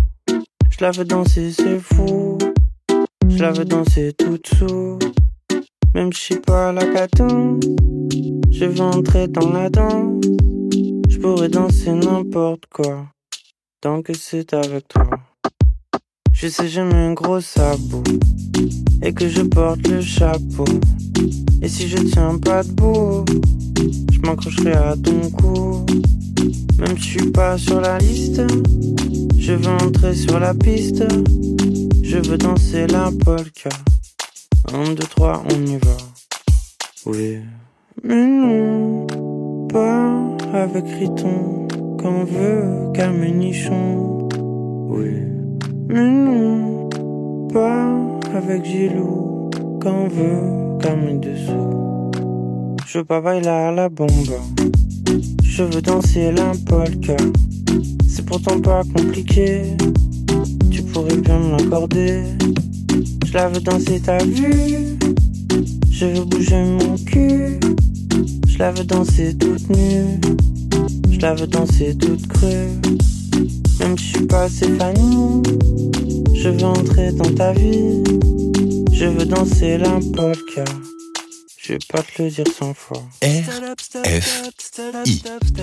Je 0.70 0.78
la 0.80 0.90
veux 0.90 1.04
danser, 1.04 1.52
c'est 1.52 1.78
fou. 1.78 2.38
Je 3.28 3.42
la 3.42 3.52
veux 3.52 3.66
danser 3.66 4.14
toute 4.14 4.46
sous. 4.46 4.98
Même 5.94 6.10
si 6.14 6.20
je 6.20 6.24
suis 6.24 6.40
pas 6.40 6.72
la 6.72 6.86
caton. 6.86 7.60
Je 8.50 8.64
veux 8.64 8.80
entrer 8.80 9.28
dans 9.28 9.52
la 9.52 9.68
danse. 9.68 10.24
Je 11.10 11.18
pourrais 11.18 11.50
danser 11.50 11.92
n'importe 11.92 12.64
quoi. 12.66 13.06
Tant 13.82 14.00
que 14.00 14.14
c'est 14.14 14.54
avec 14.54 14.88
toi. 14.88 15.10
Je 16.46 16.50
sais, 16.52 16.68
j'ai 16.68 16.80
un 16.80 17.12
gros 17.12 17.40
sabot. 17.40 18.04
Et 19.02 19.12
que 19.12 19.28
je 19.28 19.42
porte 19.42 19.88
le 19.88 20.00
chapeau. 20.00 20.64
Et 21.60 21.66
si 21.66 21.88
je 21.88 21.96
tiens 21.96 22.38
pas 22.38 22.62
debout, 22.62 23.24
je 24.12 24.20
m'accrocherai 24.20 24.74
à 24.74 24.94
ton 24.94 25.28
cou. 25.30 25.84
Même 26.78 26.96
si 26.98 27.02
je 27.02 27.18
suis 27.18 27.30
pas 27.32 27.58
sur 27.58 27.80
la 27.80 27.98
liste, 27.98 28.42
je 29.36 29.54
veux 29.54 29.72
entrer 29.82 30.14
sur 30.14 30.38
la 30.38 30.54
piste. 30.54 31.02
Je 32.04 32.18
veux 32.18 32.38
danser 32.38 32.86
la 32.86 33.10
polka. 33.24 33.70
Un, 34.72 34.94
deux, 34.94 35.08
trois, 35.10 35.42
on 35.52 35.66
y 35.66 35.78
va. 35.78 35.96
Oui, 37.06 37.38
mais 38.04 38.24
non, 38.24 39.04
pas 39.66 40.14
avec 40.52 40.84
Riton, 40.96 41.66
qu'on 41.98 42.22
veut 42.22 42.92
nichon. 43.32 44.28
Oui, 44.88 45.35
Mais 45.88 46.10
non, 46.10 46.88
pas 47.52 47.94
avec 48.34 48.64
Gilou, 48.64 49.50
quand 49.80 50.04
on 50.04 50.08
veut 50.08 50.78
calmer 50.80 51.18
dessous. 51.18 52.10
Je 52.86 52.98
veux 52.98 53.04
pas 53.04 53.20
bailer 53.20 53.72
la 53.74 53.88
bombe, 53.88 54.08
je 55.42 55.62
veux 55.62 55.82
danser 55.82 56.32
la 56.32 56.52
polka. 56.66 57.16
C'est 58.08 58.26
pourtant 58.26 58.60
pas 58.60 58.82
compliqué, 58.96 59.76
tu 60.70 60.82
pourrais 60.82 61.16
bien 61.16 61.38
me 61.38 61.52
l'accorder. 61.52 62.22
Je 63.24 63.32
la 63.34 63.48
veux 63.48 63.60
danser, 63.60 64.00
ta 64.00 64.18
vue, 64.18 64.98
je 65.90 66.06
veux 66.06 66.24
bouger 66.24 66.64
mon 66.64 66.96
cul. 66.96 67.60
Je 68.48 68.58
la 68.58 68.72
veux 68.72 68.84
danser 68.84 69.36
toute 69.36 69.68
nue, 69.68 70.18
je 71.10 71.20
la 71.20 71.34
veux 71.34 71.46
danser 71.46 71.96
toute 71.96 72.26
crue. 72.26 72.80
Même 73.80 73.98
si 73.98 74.04
je 74.06 74.16
suis 74.16 74.26
pas 74.26 74.48
Stéphanie, 74.48 75.42
je 76.34 76.48
veux 76.48 76.64
entrer 76.64 77.12
dans 77.12 77.32
ta 77.34 77.52
vie. 77.52 78.02
Je 78.92 79.06
veux 79.06 79.26
danser 79.26 79.78
la 79.78 79.98
polka. 80.14 80.64
Je 81.66 81.72
vais 81.72 81.78
pas 81.92 82.00
te 82.00 82.22
le 82.22 82.30
dire 82.30 82.46
100 82.46 82.74
fois. 82.74 83.02
I. 83.24 83.42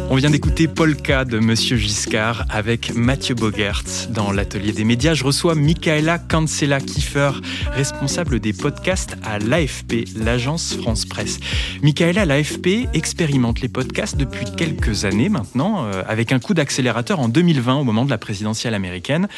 On 0.09 0.15
vient 0.15 0.29
d'écouter 0.29 0.67
Polka 0.67 1.23
de 1.23 1.39
Monsieur 1.39 1.77
Giscard 1.77 2.45
avec 2.49 2.93
Mathieu 2.93 3.35
Bogert. 3.35 3.83
Dans 4.09 4.33
l'atelier 4.33 4.73
des 4.73 4.83
médias, 4.83 5.13
je 5.13 5.23
reçois 5.23 5.55
Michaela 5.55 6.19
Cancela 6.19 6.81
Kiefer, 6.81 7.31
responsable 7.71 8.41
des 8.41 8.51
podcasts 8.51 9.15
à 9.23 9.39
l'AFP, 9.39 10.03
l'agence 10.17 10.75
France 10.75 11.05
Presse. 11.05 11.39
Michaela, 11.81 12.25
l'AFP 12.25 12.89
expérimente 12.93 13.61
les 13.61 13.69
podcasts 13.69 14.17
depuis 14.17 14.45
quelques 14.57 15.05
années 15.05 15.29
maintenant, 15.29 15.85
euh, 15.85 16.03
avec 16.05 16.33
un 16.33 16.39
coup 16.39 16.53
d'accélérateur 16.53 17.21
en 17.21 17.29
2020 17.29 17.75
au 17.75 17.83
moment 17.85 18.03
de 18.03 18.09
la 18.09 18.17
présidentielle 18.17 18.73
américaine. 18.73 19.29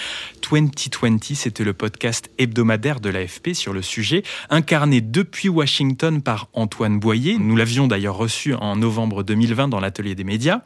2020, 0.50 1.36
c'était 1.36 1.64
le 1.64 1.74
podcast 1.74 2.32
hebdomadaire 2.40 3.02
de 3.02 3.10
l'AFP 3.10 3.54
sur 3.54 3.72
le 3.72 3.84
sujet, 3.84 4.24
incarné 4.50 5.02
depuis 5.02 5.50
Washington 5.50 6.24
par 6.24 6.50
Antoine 6.56 7.00
Boyer. 7.00 7.38
Nous 7.38 7.56
l'avions 7.56 7.88
d'ailleurs 7.88 8.18
reçu 8.18 8.54
en 8.54 8.76
novembre 8.76 9.24
2020 9.24 9.68
dans 9.68 9.80
l'atelier 9.80 10.16
des 10.16 10.24
médias. 10.24 10.62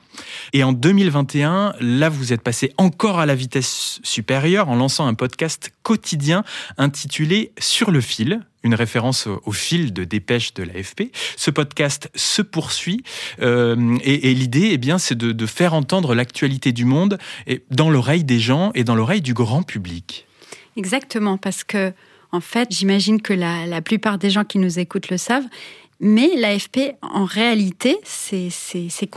Et 0.54 0.64
en 0.64 0.72
2021, 0.72 1.74
là, 1.80 2.10
vous 2.10 2.34
êtes 2.34 2.42
passé 2.42 2.74
encore 2.78 3.20
à 3.20 3.26
la 3.26 3.36
vitesse 3.36 4.00
supérieure 4.04 4.70
en 4.70 4.76
lançant 4.76 5.08
un 5.08 5.14
podcast 5.14 5.72
quotidien 5.84 6.44
intitulé 6.78 7.52
Sur 7.60 7.92
le 7.92 8.02
fil, 8.02 8.42
une 8.64 8.76
référence 8.76 9.28
au 9.46 9.52
fil 9.52 9.94
de 9.94 10.04
dépêche 10.04 10.54
de 10.54 10.64
l'AFP. 10.64 11.12
Ce 11.38 11.52
podcast 11.52 12.10
se 12.16 12.42
poursuit 12.42 13.04
euh, 13.42 13.98
et, 14.04 14.34
l'idée, 14.34 14.70
eh 14.72 14.78
bien, 14.78 14.98
c'est 14.98 15.18
de, 15.18 15.46
faire 15.46 15.74
entendre 15.74 16.14
l'actualité 16.16 16.72
du 16.72 16.86
monde 16.86 17.18
dans 17.72 17.90
l'oreille 17.90 18.24
des 18.24 18.40
gens 18.40 18.72
et 18.76 18.84
dans 18.84 18.96
l'oreille 18.96 19.22
du 19.22 19.34
grand 19.34 19.64
public. 19.64 20.28
Exactement, 20.76 21.38
parce 21.38 21.64
que 21.64 21.94
en 22.32 22.42
fait, 22.42 22.70
j'imagine 22.72 23.22
que 23.22 23.34
la, 23.34 23.82
plupart 23.82 24.18
des 24.18 24.30
gens 24.30 24.44
qui 24.44 24.60
nous 24.60 24.80
écoutent 24.80 25.10
le 25.10 25.18
savent, 25.18 25.48
mais 26.00 26.30
l'AFP, 26.38 26.96
en 27.02 27.26
réalité, 27.26 27.98
ses, 28.04 28.50
ses, 28.50 28.90
ses 28.90 29.08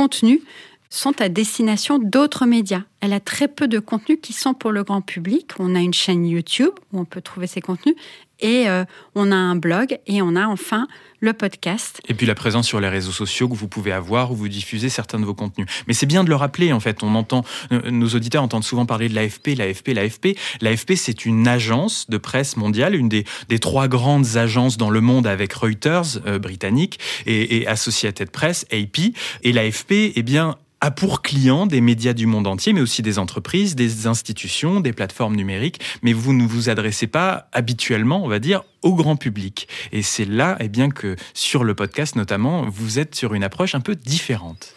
sont 0.93 1.21
à 1.21 1.29
destination 1.29 1.99
d'autres 1.99 2.47
médias. 2.47 2.83
Elle 3.01 3.13
a 3.13 3.21
très 3.21 3.49
peu 3.49 3.67
de 3.67 3.79
contenus 3.79 4.19
qui 4.23 4.33
sont 4.33 4.55
pour 4.55 4.73
le 4.73 4.85
grand 4.85 5.01
public. 5.01 5.53
On 5.59 5.75
a 5.75 5.81
une 5.81 5.95
chaîne 5.95 6.27
YouTube 6.27 6.73
où 6.93 7.01
on 7.01 7.05
peut 7.05 7.23
trouver 7.23 7.47
ses 7.47 7.61
contenus 7.61 7.97
et 8.41 8.69
euh, 8.69 8.85
on 9.15 9.33
a 9.33 9.37
un 9.37 9.57
blog 9.57 9.99
et 10.07 10.21
on 10.21 10.37
a 10.37 10.47
enfin 10.47 10.87
le 11.21 11.33
podcast. 11.33 12.01
Et 12.09 12.15
puis 12.15 12.27
la 12.27 12.35
présence 12.35 12.67
sur 12.67 12.81
les 12.81 12.89
réseaux 12.89 13.13
sociaux 13.13 13.49
que 13.49 13.55
vous 13.55 13.69
pouvez 13.69 13.93
avoir 13.93 14.33
où 14.33 14.35
vous 14.35 14.49
diffusez 14.49 14.89
certains 14.89 15.21
de 15.21 15.25
vos 15.25 15.35
contenus. 15.35 15.69
Mais 15.87 15.95
c'est 15.95 16.07
bien 16.07 16.25
de 16.25 16.29
le 16.29 16.35
rappeler 16.35 16.73
en 16.73 16.81
fait. 16.81 17.03
On 17.03 17.15
entend, 17.15 17.45
euh, 17.71 17.91
nos 17.91 18.09
auditeurs 18.09 18.43
entendent 18.43 18.65
souvent 18.65 18.85
parler 18.85 19.09
de 19.09 19.15
l'AFP, 19.15 19.57
l'AFP, 19.57 19.95
l'AFP. 19.95 20.39
L'AFP 20.61 20.95
c'est 20.97 21.25
une 21.25 21.49
agence 21.49 22.11
de 22.11 22.19
presse 22.19 22.57
mondiale, 22.57 22.97
une 22.97 23.09
des, 23.09 23.25
des, 23.49 23.61
trois 23.61 23.89
grandes 23.89 24.37
agences 24.37 24.77
dans 24.77 24.91
le 24.91 25.01
monde 25.01 25.27
avec 25.27 25.53
Reuters 25.53 26.19
euh, 26.27 26.39
britannique 26.39 26.99
et, 27.25 27.59
et 27.59 27.67
Associated 27.69 28.31
Press, 28.31 28.67
AP. 28.73 29.15
Et 29.43 29.53
l'AFP, 29.53 30.13
eh 30.15 30.23
bien 30.23 30.57
a 30.83 30.91
pour 30.91 31.23
clients 31.23 31.65
des 31.65 31.81
médias 31.81 32.13
du 32.13 32.27
monde 32.27 32.49
entier, 32.49 32.73
mais 32.73 32.81
aussi 32.81 33.03
des 33.03 33.21
entreprises, 33.21 33.77
des 33.77 34.09
institutions, 34.09 34.81
des 34.81 34.93
plateformes 34.93 35.37
numériques. 35.37 35.81
Mais 36.03 36.13
vous 36.13 36.33
ne 36.33 36.45
vous 36.45 36.69
adressez 36.69 37.07
pas 37.07 37.49
habituellement, 37.53 38.25
on 38.25 38.29
va 38.29 38.41
dire, 38.41 38.65
au 38.83 38.95
grand 38.97 39.15
public. 39.15 39.69
Et 39.93 40.03
c'est 40.03 40.25
là, 40.25 40.57
eh 40.59 40.69
bien, 40.69 40.91
que 40.91 41.15
sur 41.35 41.63
le 41.63 41.77
podcast 41.77 42.17
notamment, 42.17 42.69
vous 42.69 42.99
êtes 42.99 43.15
sur 43.15 43.33
une 43.35 43.45
approche 43.45 43.77
un 43.77 43.81
peu 43.81 43.95
différente. 43.95 44.75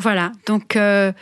Voilà. 0.00 0.32
Donc, 0.46 0.74
euh, 0.74 1.12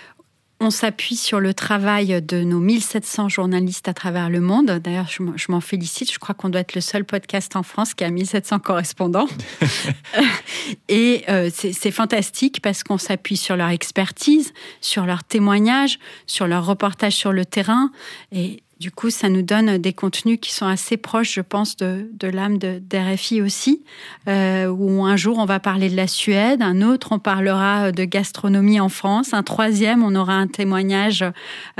on 0.61 0.71
s'appuie 0.71 1.17
sur 1.17 1.39
le 1.39 1.53
travail 1.53 2.23
de 2.23 2.43
nos 2.43 2.61
1700 2.61 3.29
journalistes 3.29 3.89
à 3.89 3.95
travers 3.95 4.31
le 4.31 4.41
monde. 4.41 4.71
D'ailleurs, 4.83 5.09
je 5.09 5.51
m'en 5.51 5.61
félicite. 5.61 6.11
Je 6.11 6.19
crois 6.19 6.35
qu'on 6.35 6.49
doit 6.49 6.63
être 6.63 6.75
le 6.75 6.81
seul 6.81 7.05
podcast 7.05 7.57
en 7.57 7.63
France 7.63 7.93
qui 7.93 8.05
a 8.05 8.11
1700 8.11 8.61
correspondants. 8.61 9.29
Et 10.89 11.25
euh, 11.29 11.51
c'est 11.53 11.91
fantastique 11.91 12.61
parce 12.63 12.83
qu'on 12.83 12.99
s'appuie 12.99 13.37
sur 13.37 13.57
leur 13.57 13.69
expertise, 13.69 14.53
sur 14.81 15.05
leurs 15.05 15.25
témoignages, 15.25 15.99
sur 16.27 16.47
leurs 16.47 16.65
reportages 16.65 17.15
sur 17.15 17.33
le 17.33 17.45
terrain. 17.45 17.91
Et 18.33 18.63
du 18.79 18.91
coup, 18.91 19.09
ça 19.09 19.31
nous 19.31 19.41
donne 19.41 19.79
des 19.79 19.95
contenus 19.95 20.39
qui 20.41 20.53
sont 20.53 20.67
assez 20.67 20.99
proches, 20.99 21.33
je 21.33 21.41
pense, 21.41 21.77
de, 21.77 22.11
de 22.13 22.29
l'âme 22.29 22.59
d'RFI 22.59 23.41
aussi, 23.41 23.83
euh, 24.29 24.67
où 24.67 25.05
un 25.05 25.17
jour 25.17 25.39
on 25.39 25.47
va 25.47 25.61
parler 25.61 25.89
de 25.89 25.97
la 25.97 26.07
Suède, 26.07 26.61
un 26.61 26.83
autre 26.83 27.13
on 27.13 27.19
parlera 27.19 27.91
de 27.91 28.05
gastronomie 28.05 28.79
en 28.79 28.91
France, 28.91 29.33
un 29.33 29.43
troisième 29.43 30.03
on 30.03 30.15
aura 30.15 30.35
un 30.35 30.47
témoignage 30.47 31.25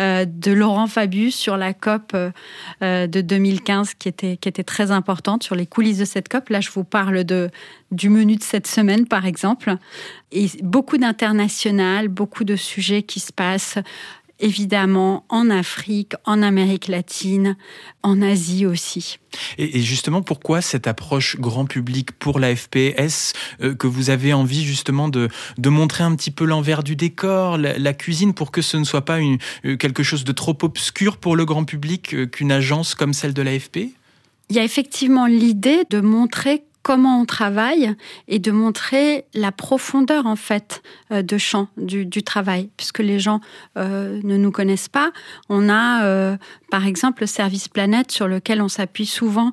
euh, 0.01 0.25
de 0.25 0.53
Laurent 0.53 0.87
Fabius 0.87 1.35
sur 1.35 1.59
la 1.59 1.75
COP 1.75 2.15
euh, 2.15 3.07
de 3.07 3.21
2015 3.21 3.93
qui 3.95 4.09
était, 4.09 4.39
qui 4.39 4.49
était 4.49 4.65
très 4.65 4.91
importante, 4.91 5.43
sur 5.43 5.55
les 5.55 5.67
coulisses 5.67 5.99
de 5.99 6.07
cette 6.07 6.31
COP. 6.31 6.49
Là, 6.49 6.61
je 6.61 6.71
vous 6.71 6.85
parle 6.85 7.25
de, 7.25 7.51
du 7.91 8.09
menu 8.09 8.37
de 8.37 8.43
cette 8.43 8.67
semaine, 8.67 9.07
par 9.07 9.27
exemple. 9.27 9.77
Et 10.33 10.49
beaucoup 10.63 10.97
d'international, 10.97 12.09
beaucoup 12.09 12.45
de 12.45 12.57
sujets 12.57 13.03
qui 13.03 13.21
se 13.21 13.33
passent 13.33 13.79
évidemment 14.41 15.25
en 15.29 15.51
Afrique, 15.51 16.15
en 16.25 16.43
Amérique 16.43 16.89
latine, 16.89 17.57
en 18.03 18.23
Asie 18.23 18.67
aussi. 18.67 19.19
Et, 19.59 19.83
justement, 19.83 20.23
pourquoi 20.23 20.61
cette 20.61 20.87
approche 20.87 21.37
grand 21.39 21.67
public 21.67 22.13
pour 22.13 22.39
la 22.39 22.55
FPS 22.55 23.33
euh, 23.61 23.75
que 23.75 23.87
vous 23.87 24.11
avez 24.11 24.33
envie 24.33 24.65
justement 24.65 25.09
de, 25.09 25.29
de 25.59 25.69
montrer 25.69 26.05
un 26.05 26.15
petit 26.15 26.31
peu 26.31 26.45
l'envers 26.45 26.83
du 26.83 26.97
décor, 26.97 27.59
la, 27.59 27.79
la, 27.79 27.93
cuisine, 27.93 28.35
pour 28.35 28.51
que 28.51 28.63
ce 28.63 28.77
ne 28.77 28.85
soit 28.85 29.05
pas 29.05 29.19
une, 29.19 29.39
euh, 29.65 29.77
quelque 29.77 30.03
chose 30.03 30.25
de 30.25 30.33
trop 30.33 30.57
obscur 30.63 31.17
pour 31.19 31.37
le 31.37 31.45
grand 31.45 31.65
public 31.65 32.15
euh, 32.15 32.27
qu'une 32.27 32.53
agence 32.53 32.95
comme 32.95 33.13
celle 33.13 33.35
de 33.35 33.43
l'AFP? 33.43 33.91
Il 34.49 34.57
y 34.57 34.59
a 34.59 34.65
effectivement 34.65 35.27
l'idée 35.27 35.83
de 35.91 36.01
montrer 36.01 36.63
comment 36.87 37.21
on 37.21 37.25
travaille 37.25 37.97
et 38.29 38.39
de 38.39 38.53
montrer 38.53 39.25
la 39.35 39.51
profondeur 39.51 40.25
en 40.25 40.37
fait 40.37 40.85
euh, 41.11 41.21
de 41.21 41.37
champ 41.37 41.67
du, 41.77 42.23
travail, 42.23 42.71
puisque 42.77 43.01
les 43.01 43.19
gens 43.19 43.41
euh, 43.77 44.21
ne 44.23 44.37
nous 44.37 44.53
connaissent 44.53 44.89
pas. 44.89 45.11
On 45.49 45.69
a 45.69 46.05
euh, 46.05 46.37
par 46.71 46.87
exemple 46.87 47.23
le 47.23 47.27
service 47.27 47.67
Planète 47.67 48.13
sur 48.13 48.29
lequel 48.29 48.63
on 48.63 48.69
s'appuie 48.69 49.07
souvent 49.07 49.51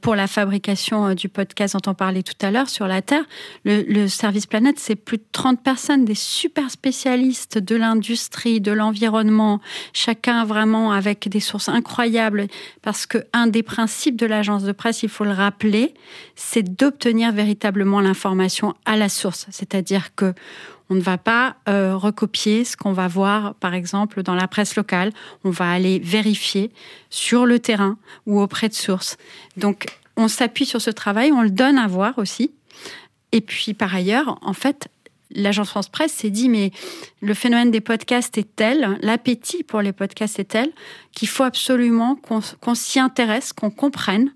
pour 0.00 0.16
la 0.16 0.26
fabrication 0.26 1.14
du 1.14 1.28
podcast 1.28 1.74
dont 1.74 1.92
on 1.92 1.94
parlait 1.94 2.24
tout 2.24 2.34
à 2.44 2.50
l'heure 2.50 2.68
sur 2.68 2.88
la 2.88 3.00
Terre. 3.00 3.24
Le, 3.64 3.82
le 3.82 4.08
service 4.08 4.46
Planète, 4.46 4.80
c'est 4.80 4.96
plus 4.96 5.18
de 5.18 5.24
30 5.30 5.62
personnes, 5.62 6.04
des 6.04 6.16
super 6.16 6.68
spécialistes 6.68 7.58
de 7.58 7.76
l'industrie, 7.76 8.60
de 8.60 8.72
l'environnement, 8.72 9.60
chacun 9.92 10.44
vraiment 10.44 10.90
avec 10.90 11.28
des 11.28 11.40
sources 11.40 11.68
incroyables, 11.68 12.48
parce 12.82 13.06
que 13.06 13.18
un 13.32 13.46
des 13.46 13.62
principes 13.62 14.16
de 14.16 14.26
l'agence 14.26 14.64
de 14.64 14.72
presse, 14.72 15.04
il 15.04 15.08
faut 15.08 15.24
le 15.24 15.30
rappeler, 15.30 15.94
c'est 16.34 16.71
d'obtenir 16.78 17.32
véritablement 17.32 18.00
l'information 18.00 18.74
à 18.84 18.96
la 18.96 19.08
source. 19.08 19.46
C'est-à-dire 19.50 20.14
que 20.14 20.34
on 20.90 20.94
ne 20.94 21.00
va 21.00 21.16
pas 21.16 21.56
euh, 21.70 21.96
recopier 21.96 22.64
ce 22.64 22.76
qu'on 22.76 22.92
va 22.92 23.08
voir, 23.08 23.54
par 23.54 23.72
exemple, 23.72 24.22
dans 24.22 24.34
la 24.34 24.46
presse 24.46 24.76
locale. 24.76 25.10
On 25.42 25.50
va 25.50 25.70
aller 25.70 25.98
vérifier 25.98 26.70
sur 27.08 27.46
le 27.46 27.58
terrain 27.58 27.96
ou 28.26 28.40
auprès 28.40 28.68
de 28.68 28.74
sources. 28.74 29.16
Donc, 29.56 29.86
on 30.16 30.28
s'appuie 30.28 30.66
sur 30.66 30.82
ce 30.82 30.90
travail, 30.90 31.32
on 31.32 31.40
le 31.40 31.50
donne 31.50 31.78
à 31.78 31.86
voir 31.86 32.18
aussi. 32.18 32.52
Et 33.32 33.40
puis, 33.40 33.72
par 33.72 33.94
ailleurs, 33.94 34.38
en 34.42 34.52
fait, 34.52 34.88
l'agence 35.30 35.70
France 35.70 35.88
Presse 35.88 36.12
s'est 36.12 36.30
dit, 36.30 36.50
mais 36.50 36.72
le 37.22 37.32
phénomène 37.32 37.70
des 37.70 37.80
podcasts 37.80 38.36
est 38.36 38.54
tel, 38.54 38.98
l'appétit 39.00 39.62
pour 39.62 39.80
les 39.80 39.92
podcasts 39.92 40.38
est 40.38 40.44
tel, 40.44 40.70
qu'il 41.12 41.28
faut 41.28 41.44
absolument 41.44 42.16
qu'on 42.16 42.40
qu 42.40 42.74
s'y 42.74 43.00
intéresse, 43.00 43.54
qu'on 43.54 43.70
comprenne 43.70 44.30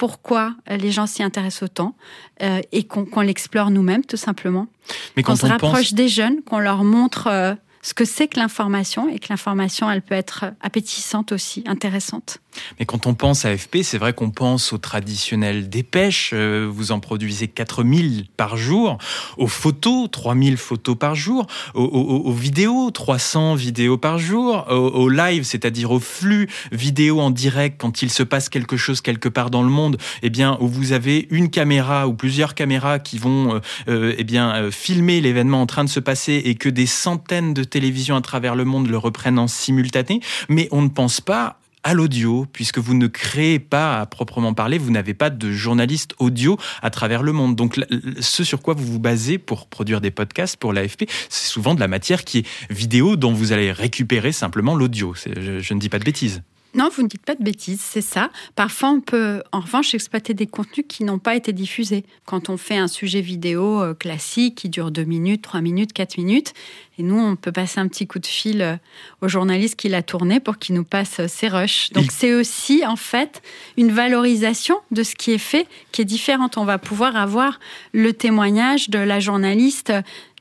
pourquoi 0.00 0.54
les 0.66 0.90
gens 0.90 1.06
s'y 1.06 1.22
intéressent 1.22 1.64
autant 1.64 1.94
euh, 2.42 2.62
et 2.72 2.84
qu'on 2.84 3.04
qu 3.04 3.22
l'explore 3.22 3.70
nous-mêmes, 3.70 4.02
tout 4.02 4.16
simplement. 4.16 4.66
Mais 5.14 5.22
quand 5.22 5.34
on 5.34 5.36
se 5.36 5.44
rapproche 5.44 5.90
pense... 5.90 5.92
des 5.92 6.08
jeunes, 6.08 6.40
qu'on 6.40 6.58
leur 6.58 6.84
montre 6.84 7.26
euh, 7.26 7.54
ce 7.82 7.94
que 7.94 8.04
c'est 8.04 8.28
que 8.28 8.38
l'information 8.38 9.08
et 9.08 9.18
que 9.18 9.28
l'information, 9.30 9.90
elle 9.90 10.02
peut 10.02 10.14
être 10.14 10.44
appétissante 10.60 11.32
aussi, 11.32 11.64
intéressante. 11.66 12.38
Mais 12.78 12.84
quand 12.84 13.06
on 13.06 13.14
pense 13.14 13.44
à 13.44 13.50
AFP, 13.50 13.78
c'est 13.82 13.98
vrai 13.98 14.12
qu'on 14.12 14.30
pense 14.30 14.72
aux 14.72 14.78
traditionnelles 14.78 15.68
dépêches. 15.68 16.32
Euh, 16.34 16.68
vous 16.70 16.92
en 16.92 17.00
produisez 17.00 17.48
4000 17.48 18.26
par 18.36 18.56
jour. 18.56 18.98
Aux 19.38 19.46
photos, 19.46 20.10
3000 20.10 20.56
photos 20.56 20.96
par 20.96 21.14
jour. 21.14 21.46
Aux, 21.74 22.32
vidéos, 22.32 22.90
300 22.90 23.54
vidéos 23.54 23.98
par 23.98 24.18
jour. 24.18 24.66
Aux, 24.70 25.08
live, 25.08 25.44
c'est-à-dire 25.44 25.90
au 25.90 26.00
flux 26.00 26.48
vidéo 26.72 27.20
en 27.20 27.30
direct 27.30 27.80
quand 27.80 28.02
il 28.02 28.10
se 28.10 28.22
passe 28.22 28.48
quelque 28.48 28.76
chose 28.76 29.00
quelque 29.00 29.28
part 29.28 29.50
dans 29.50 29.62
le 29.62 29.68
monde, 29.68 29.96
eh 30.22 30.30
bien, 30.30 30.56
où 30.60 30.68
vous 30.68 30.92
avez 30.92 31.28
une 31.30 31.50
caméra 31.50 32.08
ou 32.08 32.14
plusieurs 32.14 32.54
caméras 32.54 32.98
qui 32.98 33.18
vont 33.18 33.54
euh, 33.54 33.60
euh, 33.88 34.14
eh 34.18 34.24
bien, 34.24 34.70
filmer 34.70 35.20
l'événement 35.20 35.62
en 35.62 35.66
train 35.66 35.84
de 35.84 35.88
se 35.88 36.00
passer 36.00 36.42
et 36.44 36.54
que 36.54 36.68
des 36.68 36.86
centaines 36.86 37.54
de 37.54 37.64
télévisions 37.70 38.16
à 38.16 38.20
travers 38.20 38.54
le 38.54 38.64
monde 38.64 38.88
le 38.88 38.98
reprennent 38.98 39.38
en 39.38 39.48
simultané. 39.48 40.20
Mais 40.48 40.68
on 40.70 40.82
ne 40.82 40.88
pense 40.88 41.20
pas 41.20 41.60
à 41.82 41.94
l'audio, 41.94 42.46
puisque 42.52 42.78
vous 42.78 42.94
ne 42.94 43.06
créez 43.06 43.58
pas 43.58 44.00
à 44.00 44.06
proprement 44.06 44.52
parler, 44.52 44.78
vous 44.78 44.90
n'avez 44.90 45.14
pas 45.14 45.30
de 45.30 45.50
journaliste 45.50 46.14
audio 46.18 46.58
à 46.82 46.90
travers 46.90 47.22
le 47.22 47.32
monde. 47.32 47.56
Donc 47.56 47.80
ce 48.20 48.44
sur 48.44 48.60
quoi 48.60 48.74
vous 48.74 48.84
vous 48.84 48.98
basez 48.98 49.38
pour 49.38 49.66
produire 49.66 50.00
des 50.00 50.10
podcasts 50.10 50.56
pour 50.56 50.72
l'AFP, 50.72 51.04
c'est 51.28 51.48
souvent 51.48 51.74
de 51.74 51.80
la 51.80 51.88
matière 51.88 52.24
qui 52.24 52.38
est 52.38 52.46
vidéo 52.70 53.16
dont 53.16 53.32
vous 53.32 53.52
allez 53.52 53.72
récupérer 53.72 54.32
simplement 54.32 54.74
l'audio. 54.74 55.14
Je, 55.14 55.60
je 55.60 55.74
ne 55.74 55.80
dis 55.80 55.88
pas 55.88 55.98
de 55.98 56.04
bêtises. 56.04 56.42
Non, 56.74 56.88
vous 56.94 57.02
ne 57.02 57.08
dites 57.08 57.24
pas 57.24 57.34
de 57.34 57.42
bêtises, 57.42 57.80
c'est 57.80 58.00
ça. 58.00 58.30
Parfois, 58.54 58.90
on 58.90 59.00
peut 59.00 59.42
en 59.50 59.60
revanche 59.60 59.92
exploiter 59.94 60.34
des 60.34 60.46
contenus 60.46 60.86
qui 60.88 61.02
n'ont 61.02 61.18
pas 61.18 61.34
été 61.34 61.52
diffusés. 61.52 62.04
Quand 62.26 62.48
on 62.48 62.56
fait 62.56 62.76
un 62.76 62.86
sujet 62.86 63.20
vidéo 63.20 63.82
euh, 63.82 63.94
classique 63.94 64.54
qui 64.54 64.68
dure 64.68 64.92
2 64.92 65.02
minutes, 65.02 65.42
3 65.42 65.62
minutes, 65.62 65.92
4 65.92 66.16
minutes, 66.18 66.54
et 67.00 67.02
nous, 67.02 67.18
on 67.18 67.34
peut 67.34 67.50
passer 67.50 67.80
un 67.80 67.88
petit 67.88 68.06
coup 68.06 68.18
de 68.18 68.26
fil 68.26 68.62
euh, 68.62 68.76
au 69.20 69.28
journaliste 69.28 69.76
qui 69.76 69.88
l'a 69.88 70.02
tourné 70.02 70.38
pour 70.38 70.58
qu'il 70.58 70.74
nous 70.74 70.84
passe 70.84 71.20
euh, 71.20 71.28
ses 71.28 71.48
rushs. 71.48 71.90
Donc, 71.92 72.12
c'est 72.12 72.34
aussi, 72.34 72.84
en 72.86 72.96
fait, 72.96 73.42
une 73.76 73.90
valorisation 73.90 74.76
de 74.90 75.02
ce 75.02 75.14
qui 75.16 75.32
est 75.32 75.38
fait 75.38 75.66
qui 75.92 76.02
est 76.02 76.04
différente. 76.04 76.56
On 76.56 76.64
va 76.64 76.78
pouvoir 76.78 77.16
avoir 77.16 77.58
le 77.92 78.12
témoignage 78.12 78.90
de 78.90 78.98
la 78.98 79.18
journaliste 79.18 79.92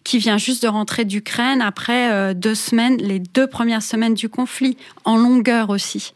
qui 0.10 0.18
vient 0.18 0.40
juste 0.40 0.64
de 0.64 0.68
rentrer 0.68 1.06
d'Ukraine 1.06 1.62
après 1.62 2.12
euh, 2.12 2.34
deux 2.34 2.56
semaines, 2.56 2.98
les 2.98 3.20
deux 3.20 3.46
premières 3.46 3.84
semaines 3.84 4.16
du 4.16 4.28
conflit, 4.28 4.76
en 5.06 5.18
longueur 5.18 5.70
aussi. 5.70 6.14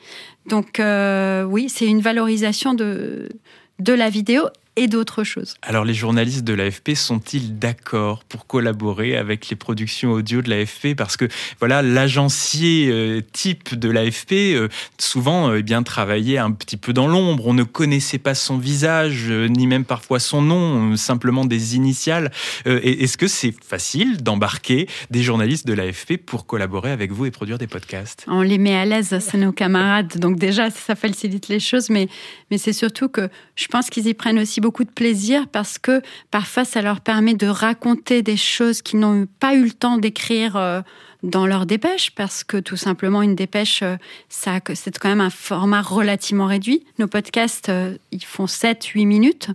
Donc 0.48 0.80
euh, 0.80 1.44
oui, 1.44 1.70
c'est 1.70 1.86
une 1.86 2.02
valorisation 2.02 2.74
de, 2.74 3.30
de 3.78 3.94
la 3.94 4.10
vidéo 4.10 4.48
et 4.76 4.88
d'autres 4.88 5.24
choses. 5.24 5.56
Alors 5.62 5.86
les 5.86 5.94
journalistes 5.94 6.44
de 6.44 6.54
l'AFP 6.54 6.96
sont-ils 6.96 7.60
d'accord 7.60 8.24
pour 8.24 8.48
collaborer 8.48 9.16
avec 9.16 9.50
les 9.50 9.56
productions 9.56 10.12
audio 10.12 10.42
de 10.42 10.50
l'AFP 10.50 10.96
Parce 10.96 11.16
que 11.16 11.26
voilà, 11.60 11.82
l'agencier 11.82 12.90
euh, 12.90 13.22
type 13.32 13.76
de 13.76 13.90
l'AFP, 13.90 14.32
euh, 14.34 14.68
souvent 14.98 15.50
euh, 15.50 15.58
eh 15.60 15.64
bien 15.64 15.84
travaillait 15.84 16.40
un 16.40 16.52
petit 16.52 16.78
peu 16.78 16.92
dans 16.92 17.08
l'ombre. 17.08 17.48
On 17.48 17.54
ne 17.54 17.64
connaissait 17.64 18.18
pas 18.18 18.34
son 18.34 18.58
visage, 18.58 19.30
ni 19.30 19.68
même 19.68 19.86
parfois 19.86 20.20
son 20.20 20.42
nom, 20.42 20.96
simplement 20.96 21.46
des 21.46 21.76
initiales. 21.76 22.32
Est-ce 22.66 23.18
que 23.18 23.28
c'est 23.28 23.54
facile 23.64 24.24
d'embarquer 24.24 24.88
des 25.12 25.22
journalistes 25.22 25.68
de 25.68 25.74
l'AFP 25.74 26.18
pour 26.18 26.46
collaborer 26.46 26.92
avec 26.92 27.12
vous 27.12 27.26
et 27.26 27.32
produire 27.32 27.58
des 27.58 27.68
podcasts? 27.68 28.26
On 28.28 28.42
les 28.42 28.58
met 28.58 28.76
à 28.76 28.86
l'aise, 28.86 29.18
c'est 29.20 29.38
nos 29.38 29.52
camarades. 29.52 30.18
Donc 30.18 30.38
déjà, 30.38 30.70
ça 30.72 30.96
facilite 30.96 31.48
les 31.48 31.60
choses, 31.60 31.90
mais, 31.90 32.08
mais 32.50 32.58
c'est 32.58 32.74
surtout 32.74 33.10
que 33.10 33.30
je 33.56 33.68
pense 33.68 33.90
qu'ils 33.90 34.08
y 34.08 34.14
prennent 34.14 34.40
aussi 34.40 34.62
beaucoup 34.64 34.86
de 34.86 34.92
plaisir 34.92 35.48
parce 35.52 35.78
que 35.78 36.02
parfois 36.32 36.64
ça 36.64 36.82
leur 36.82 37.02
permet 37.02 37.34
de 37.34 37.48
raconter 37.48 38.24
des 38.24 38.38
choses 38.38 38.82
qu'ils 38.82 39.00
n'ont 39.00 39.28
pas 39.42 39.56
eu 39.56 39.66
le 39.66 39.72
temps 39.72 39.98
d'écrire 39.98 40.56
euh, 40.56 40.82
dans 41.22 41.46
leur 41.46 41.66
dépêche 41.66 42.12
parce 42.12 42.46
que 42.46 42.56
tout 42.56 42.78
simplement 42.78 43.22
une 43.22 43.36
dépêche 43.36 43.82
euh, 43.84 43.98
ça 44.30 44.62
c'est 44.74 44.98
quand 44.98 45.10
même 45.10 45.20
un 45.20 45.30
format 45.30 45.82
relativement 45.82 46.46
réduit. 46.46 46.86
Nos 46.98 47.08
podcasts 47.08 47.68
euh, 47.68 47.98
ils 48.12 48.24
font 48.24 48.48
7 48.48 48.86
8 48.86 49.06
minutes. 49.06 49.50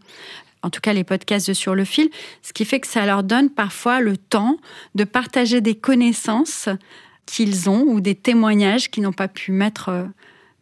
En 0.63 0.71
tout 0.71 0.81
cas, 0.81 0.93
les 0.93 1.05
podcasts 1.05 1.47
de 1.49 1.55
Sur 1.55 1.75
le 1.77 1.85
fil, 1.85 2.11
ce 2.43 2.53
qui 2.53 2.65
fait 2.65 2.81
que 2.81 2.89
ça 2.89 3.07
leur 3.07 3.23
donne 3.23 3.49
parfois 3.49 4.01
le 4.01 4.17
temps 4.17 4.59
de 4.97 5.05
partager 5.05 5.61
des 5.61 5.77
connaissances 5.77 6.69
qu'ils 7.27 7.71
ont 7.71 7.85
ou 7.87 8.01
des 8.01 8.17
témoignages 8.17 8.91
qu'ils 8.91 9.05
n'ont 9.05 9.13
pas 9.13 9.29
pu 9.29 9.53
mettre 9.53 10.09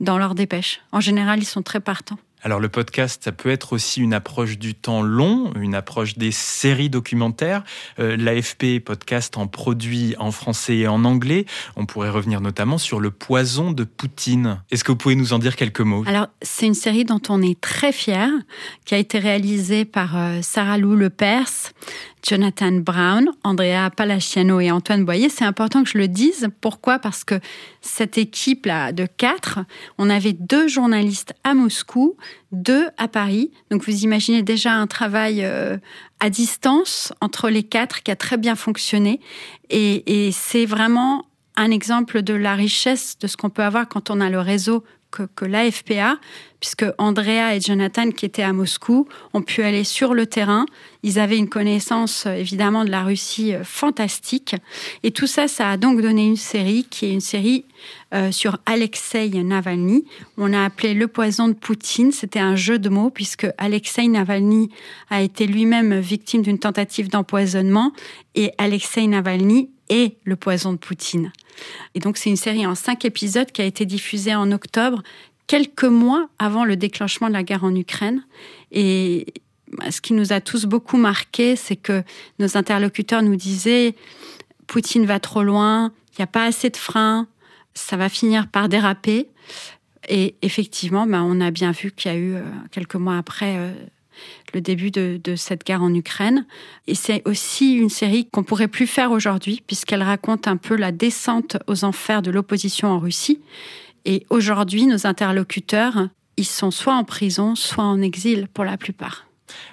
dans 0.00 0.18
leur 0.18 0.34
dépêche. 0.34 0.82
En 0.92 1.00
général, 1.00 1.38
ils 1.40 1.46
sont 1.46 1.62
très 1.62 1.80
partants. 1.80 2.18
Alors 2.46 2.60
le 2.60 2.68
podcast, 2.68 3.24
ça 3.24 3.32
peut 3.32 3.50
être 3.50 3.72
aussi 3.72 4.00
une 4.00 4.14
approche 4.14 4.56
du 4.56 4.76
temps 4.76 5.02
long, 5.02 5.52
une 5.60 5.74
approche 5.74 6.16
des 6.16 6.30
séries 6.30 6.88
documentaires. 6.88 7.64
Euh, 7.98 8.16
L'AFP 8.16 8.78
podcast 8.78 9.36
en 9.36 9.48
produit 9.48 10.14
en 10.20 10.30
français 10.30 10.76
et 10.76 10.86
en 10.86 11.04
anglais. 11.04 11.44
On 11.74 11.86
pourrait 11.86 12.08
revenir 12.08 12.40
notamment 12.40 12.78
sur 12.78 13.00
le 13.00 13.10
poison 13.10 13.72
de 13.72 13.82
Poutine. 13.82 14.62
Est-ce 14.70 14.84
que 14.84 14.92
vous 14.92 14.96
pouvez 14.96 15.16
nous 15.16 15.32
en 15.32 15.40
dire 15.40 15.56
quelques 15.56 15.80
mots? 15.80 16.04
Alors 16.06 16.28
c'est 16.40 16.66
une 16.66 16.74
série 16.74 17.04
dont 17.04 17.20
on 17.30 17.42
est 17.42 17.60
très 17.60 17.90
fier, 17.90 18.30
qui 18.84 18.94
a 18.94 18.98
été 18.98 19.18
réalisée 19.18 19.84
par 19.84 20.16
euh, 20.16 20.38
Sarah 20.40 20.78
Lou 20.78 20.94
Lepers. 20.94 21.72
Jonathan 22.26 22.72
Brown, 22.72 23.30
Andrea 23.44 23.90
Palaciano 23.90 24.58
et 24.58 24.70
Antoine 24.70 25.04
Boyer. 25.04 25.28
C'est 25.28 25.44
important 25.44 25.84
que 25.84 25.90
je 25.90 25.98
le 25.98 26.08
dise. 26.08 26.48
Pourquoi? 26.60 26.98
Parce 26.98 27.22
que 27.22 27.38
cette 27.80 28.18
équipe-là 28.18 28.92
de 28.92 29.06
quatre, 29.06 29.60
on 29.98 30.10
avait 30.10 30.32
deux 30.32 30.66
journalistes 30.66 31.34
à 31.44 31.54
Moscou, 31.54 32.16
deux 32.50 32.88
à 32.96 33.06
Paris. 33.06 33.52
Donc 33.70 33.84
vous 33.84 34.02
imaginez 34.02 34.42
déjà 34.42 34.72
un 34.72 34.88
travail 34.88 35.44
euh, 35.44 35.76
à 36.18 36.28
distance 36.28 37.12
entre 37.20 37.48
les 37.48 37.62
quatre 37.62 38.02
qui 38.02 38.10
a 38.10 38.16
très 38.16 38.38
bien 38.38 38.56
fonctionné. 38.56 39.20
Et, 39.70 40.26
et 40.26 40.32
c'est 40.32 40.66
vraiment 40.66 41.26
un 41.56 41.70
exemple 41.70 42.22
de 42.22 42.34
la 42.34 42.54
richesse 42.54 43.18
de 43.18 43.26
ce 43.26 43.36
qu'on 43.36 43.50
peut 43.50 43.62
avoir 43.62 43.88
quand 43.88 44.10
on 44.10 44.20
a 44.20 44.30
le 44.30 44.40
réseau 44.40 44.84
que, 45.10 45.22
que 45.34 45.44
l'AFPA, 45.44 46.18
puisque 46.60 46.84
Andrea 46.98 47.54
et 47.54 47.60
Jonathan, 47.60 48.10
qui 48.10 48.26
étaient 48.26 48.42
à 48.42 48.52
Moscou, 48.52 49.08
ont 49.32 49.42
pu 49.42 49.62
aller 49.62 49.84
sur 49.84 50.14
le 50.14 50.26
terrain. 50.26 50.66
Ils 51.02 51.18
avaient 51.18 51.38
une 51.38 51.48
connaissance, 51.48 52.26
euh, 52.26 52.34
évidemment, 52.34 52.84
de 52.84 52.90
la 52.90 53.02
Russie 53.02 53.54
euh, 53.54 53.62
fantastique. 53.64 54.56
Et 55.02 55.12
tout 55.12 55.26
ça, 55.26 55.48
ça 55.48 55.70
a 55.70 55.76
donc 55.76 56.00
donné 56.00 56.26
une 56.26 56.36
série 56.36 56.86
qui 56.90 57.06
est 57.06 57.12
une 57.12 57.20
série 57.20 57.64
euh, 58.14 58.32
sur 58.32 58.58
Alexei 58.66 59.28
Navalny. 59.28 60.04
On 60.38 60.52
a 60.52 60.64
appelé 60.64 60.94
Le 60.94 61.08
poison 61.08 61.48
de 61.48 61.54
Poutine. 61.54 62.12
C'était 62.12 62.40
un 62.40 62.56
jeu 62.56 62.78
de 62.78 62.88
mots, 62.88 63.10
puisque 63.10 63.46
Alexei 63.58 64.08
Navalny 64.08 64.70
a 65.10 65.22
été 65.22 65.46
lui-même 65.46 65.98
victime 65.98 66.42
d'une 66.42 66.58
tentative 66.58 67.08
d'empoisonnement. 67.08 67.92
Et 68.34 68.52
Alexei 68.58 69.06
Navalny 69.06 69.70
est 69.88 70.16
le 70.24 70.36
poison 70.36 70.72
de 70.72 70.78
Poutine. 70.78 71.32
Et 71.94 72.00
donc, 72.00 72.16
c'est 72.16 72.30
une 72.30 72.36
série 72.36 72.66
en 72.66 72.74
cinq 72.74 73.04
épisodes 73.04 73.50
qui 73.50 73.62
a 73.62 73.64
été 73.64 73.86
diffusée 73.86 74.34
en 74.34 74.52
octobre, 74.52 75.02
quelques 75.46 75.84
mois 75.84 76.28
avant 76.38 76.64
le 76.64 76.76
déclenchement 76.76 77.28
de 77.28 77.32
la 77.32 77.42
guerre 77.42 77.64
en 77.64 77.74
Ukraine. 77.74 78.24
Et 78.72 79.26
bah, 79.72 79.90
ce 79.90 80.00
qui 80.00 80.12
nous 80.12 80.32
a 80.32 80.40
tous 80.40 80.64
beaucoup 80.64 80.96
marqué, 80.96 81.56
c'est 81.56 81.76
que 81.76 82.02
nos 82.38 82.56
interlocuteurs 82.56 83.22
nous 83.22 83.36
disaient 83.36 83.94
Poutine 84.66 85.06
va 85.06 85.20
trop 85.20 85.42
loin, 85.42 85.92
il 86.12 86.20
n'y 86.20 86.24
a 86.24 86.28
pas 86.28 86.44
assez 86.44 86.70
de 86.70 86.76
freins, 86.76 87.28
ça 87.74 87.96
va 87.96 88.08
finir 88.08 88.48
par 88.48 88.68
déraper. 88.68 89.28
Et 90.08 90.36
effectivement, 90.42 91.06
bah, 91.06 91.22
on 91.24 91.40
a 91.40 91.50
bien 91.50 91.72
vu 91.72 91.90
qu'il 91.92 92.12
y 92.12 92.14
a 92.14 92.18
eu, 92.18 92.34
euh, 92.34 92.42
quelques 92.70 92.94
mois 92.94 93.18
après, 93.18 93.56
euh, 93.58 93.72
le 94.54 94.60
début 94.60 94.90
de, 94.90 95.20
cette 95.36 95.64
guerre 95.64 95.82
en 95.82 95.92
Ukraine. 95.94 96.46
Et 96.86 96.94
c'est 96.94 97.22
aussi 97.26 97.74
une 97.74 97.90
série 97.90 98.26
qu'on 98.26 98.42
pourrait 98.42 98.68
plus 98.68 98.86
faire 98.86 99.10
aujourd'hui, 99.10 99.62
puisqu'elle 99.66 100.02
raconte 100.02 100.48
un 100.48 100.56
peu 100.56 100.76
la 100.76 100.92
descente 100.92 101.56
aux 101.66 101.84
enfers 101.84 102.22
de 102.22 102.30
l'opposition 102.30 102.88
en 102.88 102.98
Russie. 102.98 103.40
Et 104.04 104.24
aujourd'hui, 104.30 104.86
nos 104.86 105.06
interlocuteurs, 105.06 106.08
ils 106.36 106.46
sont 106.46 106.70
soit 106.70 106.94
en 106.94 107.04
prison, 107.04 107.54
soit 107.54 107.84
en 107.84 108.00
exil 108.00 108.48
pour 108.52 108.64
la 108.64 108.76
plupart. 108.76 109.25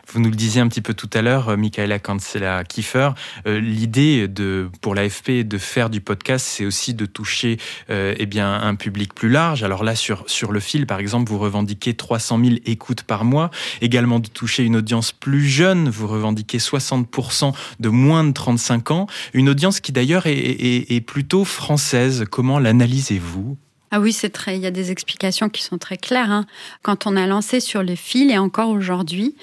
Vous 0.07 0.19
nous 0.19 0.29
le 0.29 0.35
disiez 0.35 0.61
un 0.61 0.67
petit 0.67 0.81
peu 0.81 0.93
tout 0.93 1.09
à 1.13 1.21
l'heure, 1.21 1.49
euh, 1.49 1.57
Michaela 1.57 1.99
Cancela 1.99 2.63
Kiefer, 2.63 3.09
euh, 3.47 3.59
l'idée 3.59 4.27
de 4.27 4.69
pour 4.81 4.95
l'AFP 4.95 5.43
de 5.43 5.57
faire 5.57 5.89
du 5.89 6.01
podcast, 6.01 6.45
c'est 6.45 6.65
aussi 6.65 6.93
de 6.93 7.05
toucher 7.05 7.57
euh, 7.89 8.13
eh 8.17 8.39
un 8.39 8.75
public 8.75 9.13
plus 9.13 9.29
large. 9.29 9.63
Alors 9.63 9.83
là, 9.83 9.95
sur 9.95 10.51
le 10.51 10.59
fil, 10.59 10.85
par 10.87 10.99
exemple, 10.99 11.29
vous 11.29 11.37
revendiquez 11.37 11.93
300 11.93 12.39
000 12.43 12.55
écoutes 12.65 13.03
par 13.03 13.25
mois, 13.25 13.51
également 13.81 14.19
de 14.19 14.27
toucher 14.27 14.63
une 14.63 14.75
audience 14.75 15.11
plus 15.11 15.47
jeune. 15.47 15.89
Vous 15.89 16.07
revendiquez 16.07 16.57
60% 16.57 17.53
de 17.79 17.89
moins 17.89 18.23
de 18.23 18.31
35 18.31 18.91
ans, 18.91 19.07
une 19.33 19.49
audience 19.49 19.79
qui 19.79 19.91
d'ailleurs 19.91 20.23
est 20.25 21.05
plutôt 21.05 21.45
française. 21.45 22.25
Comment 22.29 22.59
l'analysez-vous? 22.59 23.57
Ah 23.95 23.99
oui, 23.99 24.11
c'est 24.11 24.31
très. 24.31 24.55
Il 24.55 24.63
y 24.63 24.65
a 24.65 24.71
des 24.71 24.89
explications 24.89 25.49
qui 25.49 25.61
sont 25.61 25.77
très 25.77 25.97
claires. 25.97 26.31
Hein. 26.31 26.47
Quand 26.81 27.05
on 27.05 27.15
a 27.15 27.27
lancé 27.27 27.59
sur 27.59 27.83
le 27.83 27.93
fil 27.93 28.31
et 28.31 28.39
encore 28.39 28.69
aujourd'hui, 28.69 29.35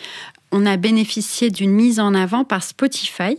on 0.50 0.66
a 0.66 0.76
bénéficié 0.76 1.50
d'une 1.50 1.70
mise 1.70 2.00
en 2.00 2.16
avant 2.16 2.42
par 2.42 2.64
Spotify. 2.64 3.38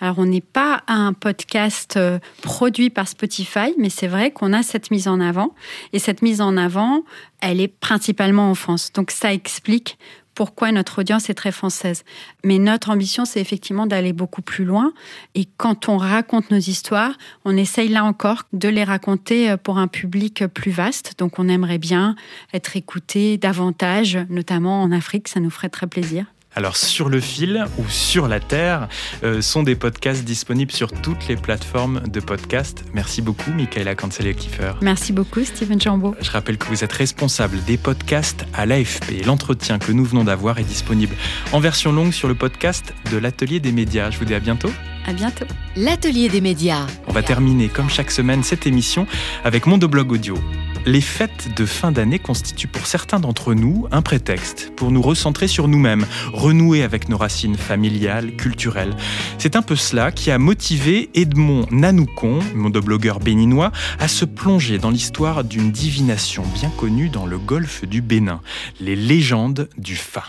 Alors, 0.00 0.20
on 0.20 0.26
n'est 0.26 0.40
pas 0.40 0.84
un 0.86 1.12
podcast 1.12 1.96
euh, 1.96 2.20
produit 2.40 2.88
par 2.88 3.08
Spotify, 3.08 3.74
mais 3.78 3.90
c'est 3.90 4.06
vrai 4.06 4.30
qu'on 4.30 4.52
a 4.52 4.62
cette 4.62 4.92
mise 4.92 5.08
en 5.08 5.18
avant. 5.18 5.56
Et 5.92 5.98
cette 5.98 6.22
mise 6.22 6.40
en 6.40 6.56
avant, 6.56 7.02
elle 7.40 7.60
est 7.60 7.66
principalement 7.66 8.48
en 8.48 8.54
France. 8.54 8.92
Donc, 8.92 9.10
ça 9.10 9.32
explique 9.32 9.98
pourquoi 10.34 10.72
notre 10.72 11.00
audience 11.00 11.30
est 11.30 11.34
très 11.34 11.52
française. 11.52 12.04
Mais 12.44 12.58
notre 12.58 12.90
ambition, 12.90 13.24
c'est 13.24 13.40
effectivement 13.40 13.86
d'aller 13.86 14.12
beaucoup 14.12 14.42
plus 14.42 14.64
loin. 14.64 14.92
Et 15.34 15.46
quand 15.56 15.88
on 15.88 15.96
raconte 15.96 16.50
nos 16.50 16.58
histoires, 16.58 17.12
on 17.44 17.56
essaye 17.56 17.88
là 17.88 18.04
encore 18.04 18.42
de 18.52 18.68
les 18.68 18.84
raconter 18.84 19.50
euh, 19.50 19.56
pour 19.56 19.78
un 19.78 19.88
public 19.88 20.46
plus 20.46 20.70
vaste. 20.70 21.14
Donc 21.18 21.38
on 21.38 21.48
aimerait 21.48 21.78
bien 21.78 22.16
être 22.52 22.76
écouté 22.76 23.36
davantage, 23.38 24.18
notamment 24.28 24.82
en 24.82 24.92
Afrique, 24.92 25.28
ça 25.28 25.40
nous 25.40 25.50
ferait 25.50 25.68
très 25.68 25.86
plaisir. 25.86 26.26
Alors 26.56 26.76
sur 26.76 27.08
le 27.08 27.20
fil 27.20 27.64
ou 27.78 27.88
sur 27.88 28.28
la 28.28 28.40
terre 28.40 28.88
euh, 29.24 29.42
sont 29.42 29.62
des 29.62 29.74
podcasts 29.74 30.24
disponibles 30.24 30.72
sur 30.72 30.92
toutes 30.92 31.26
les 31.28 31.36
plateformes 31.36 32.00
de 32.06 32.20
podcast. 32.20 32.84
Merci 32.94 33.22
beaucoup 33.22 33.50
Michaela 33.50 33.94
Cancel-Kiefer. 33.94 34.74
Merci 34.80 35.12
beaucoup 35.12 35.44
Steven 35.44 35.80
Jambeau. 35.80 36.14
Je 36.20 36.30
rappelle 36.30 36.58
que 36.58 36.66
vous 36.66 36.84
êtes 36.84 36.92
responsable 36.92 37.62
des 37.64 37.76
podcasts 37.76 38.46
à 38.54 38.66
l'AFP. 38.66 39.24
L'entretien 39.26 39.78
que 39.78 39.92
nous 39.92 40.04
venons 40.04 40.24
d'avoir 40.24 40.58
est 40.58 40.64
disponible 40.64 41.14
en 41.52 41.58
version 41.58 41.92
longue 41.92 42.12
sur 42.12 42.28
le 42.28 42.34
podcast 42.34 42.94
de 43.10 43.16
l'Atelier 43.16 43.58
des 43.58 43.72
médias. 43.72 44.10
Je 44.10 44.18
vous 44.18 44.24
dis 44.24 44.34
à 44.34 44.40
bientôt. 44.40 44.70
À 45.06 45.12
bientôt. 45.12 45.46
L'Atelier 45.76 46.28
des 46.28 46.40
médias. 46.40 46.86
On 47.08 47.12
va 47.12 47.22
terminer 47.22 47.68
comme 47.68 47.90
chaque 47.90 48.10
semaine 48.10 48.42
cette 48.42 48.66
émission 48.66 49.06
avec 49.44 49.66
Mondoblog 49.66 50.12
Audio. 50.12 50.38
Les 50.86 51.00
fêtes 51.00 51.48
de 51.56 51.64
fin 51.64 51.92
d'année 51.92 52.18
constituent 52.18 52.68
pour 52.68 52.86
certains 52.86 53.18
d'entre 53.18 53.54
nous 53.54 53.88
un 53.90 54.02
prétexte 54.02 54.70
pour 54.76 54.90
nous 54.90 55.00
recentrer 55.00 55.48
sur 55.48 55.66
nous-mêmes, 55.66 56.04
renouer 56.34 56.82
avec 56.82 57.08
nos 57.08 57.16
racines 57.16 57.56
familiales, 57.56 58.36
culturelles. 58.36 58.94
C'est 59.38 59.56
un 59.56 59.62
peu 59.62 59.76
cela 59.76 60.12
qui 60.12 60.30
a 60.30 60.36
motivé 60.36 61.08
Edmond 61.14 61.66
Nanoukon, 61.70 62.40
mondoblogueur 62.54 63.18
béninois, 63.18 63.72
à 63.98 64.08
se 64.08 64.26
plonger 64.26 64.76
dans 64.76 64.90
l'histoire 64.90 65.42
d'une 65.42 65.70
divination 65.70 66.42
bien 66.54 66.70
connue 66.76 67.08
dans 67.08 67.24
le 67.24 67.38
golfe 67.38 67.86
du 67.86 68.02
Bénin, 68.02 68.42
les 68.78 68.96
légendes 68.96 69.70
du 69.78 69.96
Fa. 69.96 70.24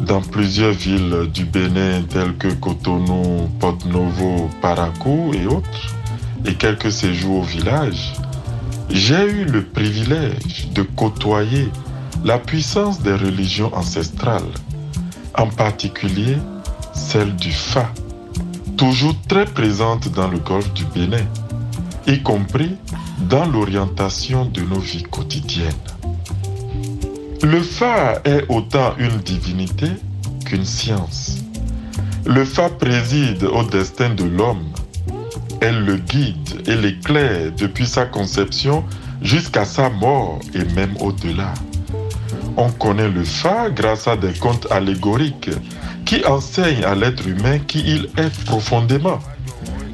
dans 0.00 0.20
plusieurs 0.20 0.72
villes 0.72 1.28
du 1.32 1.44
Bénin 1.44 2.02
telles 2.02 2.36
que 2.36 2.48
Cotonou, 2.48 3.48
Porto-Novo, 3.58 4.48
Parakou 4.60 5.32
et 5.34 5.46
autres, 5.46 5.96
et 6.44 6.54
quelques 6.54 6.92
séjours 6.92 7.38
au 7.38 7.42
village, 7.42 8.12
j'ai 8.90 9.24
eu 9.24 9.44
le 9.44 9.64
privilège 9.64 10.68
de 10.72 10.82
côtoyer 10.82 11.68
la 12.24 12.38
puissance 12.38 13.00
des 13.00 13.14
religions 13.14 13.74
ancestrales, 13.74 14.42
en 15.36 15.48
particulier 15.48 16.36
celle 16.94 17.34
du 17.36 17.50
Fa, 17.50 17.90
toujours 18.76 19.16
très 19.28 19.44
présente 19.44 20.08
dans 20.12 20.28
le 20.28 20.38
golfe 20.38 20.72
du 20.74 20.84
Bénin, 20.84 21.24
y 22.06 22.22
compris 22.22 22.76
dans 23.28 23.46
l'orientation 23.46 24.44
de 24.44 24.62
nos 24.62 24.78
vies 24.78 25.02
quotidiennes. 25.02 25.72
Le 27.42 27.60
Fa 27.60 28.20
est 28.24 28.44
autant 28.48 28.94
une 28.98 29.18
divinité 29.18 29.88
qu'une 30.44 30.64
science. 30.64 31.38
Le 32.24 32.44
Fa 32.44 32.70
préside 32.70 33.44
au 33.44 33.62
destin 33.64 34.10
de 34.10 34.24
l'homme. 34.24 34.72
Elle 35.60 35.84
le 35.84 35.96
guide 35.96 36.62
et 36.66 36.76
l'éclaire 36.76 37.52
depuis 37.56 37.86
sa 37.86 38.06
conception 38.06 38.84
jusqu'à 39.22 39.64
sa 39.64 39.90
mort 39.90 40.38
et 40.54 40.64
même 40.74 40.96
au-delà. 41.00 41.54
On 42.56 42.70
connaît 42.70 43.08
le 43.08 43.24
Fa 43.24 43.70
grâce 43.70 44.08
à 44.08 44.16
des 44.16 44.32
contes 44.32 44.66
allégoriques 44.70 45.50
qui 46.04 46.24
enseignent 46.24 46.84
à 46.84 46.94
l'être 46.94 47.26
humain 47.26 47.58
qui 47.58 47.80
il 47.80 48.08
est 48.16 48.44
profondément 48.44 49.18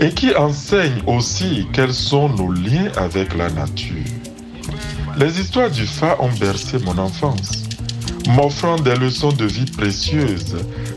et 0.03 0.11
qui 0.11 0.35
enseigne 0.35 1.01
aussi 1.07 1.69
quels 1.73 1.95
sont 1.95 2.29
nos 2.29 2.51
liens 2.51 2.91
avec 2.97 3.37
la 3.37 3.49
nature. 3.51 4.05
Les 5.17 5.39
histoires 5.41 5.71
du 5.71 5.87
Fa 5.87 6.17
ont 6.21 6.33
bercé 6.41 6.79
mon 6.81 6.99
enfance, 6.99 7.63
m'offrant 8.27 8.77
des 8.77 8.97
leçons 8.97 9.31
de 9.31 9.45
vie 9.45 9.71
précieuses 9.71 10.57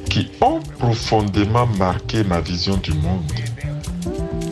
qui 0.10 0.32
ont 0.42 0.60
profondément 0.80 1.68
marqué 1.78 2.24
ma 2.24 2.42
vision 2.42 2.78
du 2.78 2.94
monde. 2.94 3.32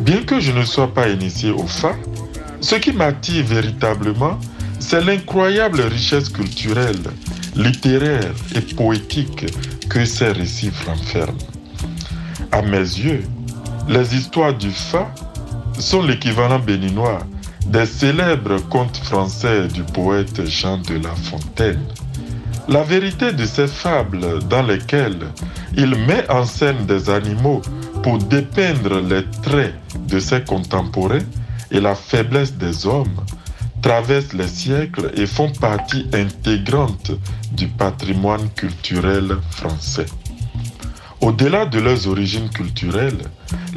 Bien 0.02 0.22
que 0.22 0.40
je 0.40 0.52
ne 0.52 0.64
sois 0.64 0.94
pas 0.94 1.10
initié 1.10 1.50
au 1.50 1.66
Fa, 1.66 1.96
ce 2.62 2.76
qui 2.76 2.92
m'attire 2.92 3.44
véritablement, 3.46 4.38
c'est 4.80 5.04
l'incroyable 5.04 5.82
richesse 5.82 6.30
culturelle, 6.30 7.02
littéraire 7.56 8.34
et 8.54 8.62
poétique 8.62 9.48
que 9.90 10.06
ces 10.06 10.32
récits 10.32 10.72
renferment. 10.86 11.40
À 12.52 12.62
mes 12.62 12.78
yeux, 12.78 13.24
les 13.88 14.16
histoires 14.16 14.54
du 14.54 14.72
Fa 14.72 15.14
sont 15.80 16.02
l'équivalent 16.02 16.60
béninois 16.60 17.20
des 17.68 17.86
célèbres 17.86 18.60
contes 18.70 18.98
français 18.98 19.68
du 19.68 19.84
poète 19.84 20.46
Jean 20.46 20.78
de 20.80 20.96
La 20.96 21.16
Fontaine. 21.16 21.84
La 22.68 22.84
vérité 22.84 23.34
de 23.34 23.46
ces 23.46 23.68
fables 23.68 24.44
dans 24.50 24.64
lesquelles 24.64 25.28
il 25.76 25.96
met 25.96 26.30
en 26.30 26.46
scène 26.46 26.86
des 26.86 27.10
animaux 27.10 27.62
pour 28.02 28.18
dépeindre 28.18 29.02
les 29.02 29.26
traits 29.42 29.76
de 30.08 30.20
ses 30.20 30.42
contemporains 30.44 31.26
et 31.72 31.80
la 31.80 31.96
faiblesse 31.96 32.54
des 32.54 32.86
hommes 32.86 33.22
traversent 33.82 34.34
les 34.34 34.48
siècles 34.48 35.12
et 35.16 35.26
font 35.26 35.52
partie 35.60 36.08
intégrante 36.14 37.12
du 37.52 37.68
patrimoine 37.68 38.50
culturel 38.52 39.38
français. 39.52 40.06
Au-delà 41.24 41.66
de 41.66 41.80
leurs 41.80 42.10
origines 42.10 42.50
culturelles, 42.50 43.22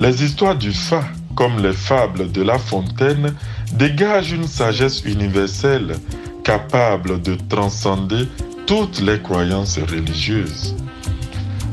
les 0.01 0.25
histoires 0.25 0.57
du 0.57 0.73
Fa, 0.73 1.05
comme 1.37 1.63
les 1.63 1.75
fables 1.75 2.33
de 2.33 2.43
La 2.43 2.59
Fontaine, 2.59 3.37
dégagent 3.75 4.33
une 4.33 4.49
sagesse 4.49 5.05
universelle 5.05 5.95
capable 6.43 7.23
de 7.23 7.37
transcender 7.49 8.27
toutes 8.67 9.01
les 9.01 9.23
croyances 9.23 9.79
religieuses. 9.79 10.75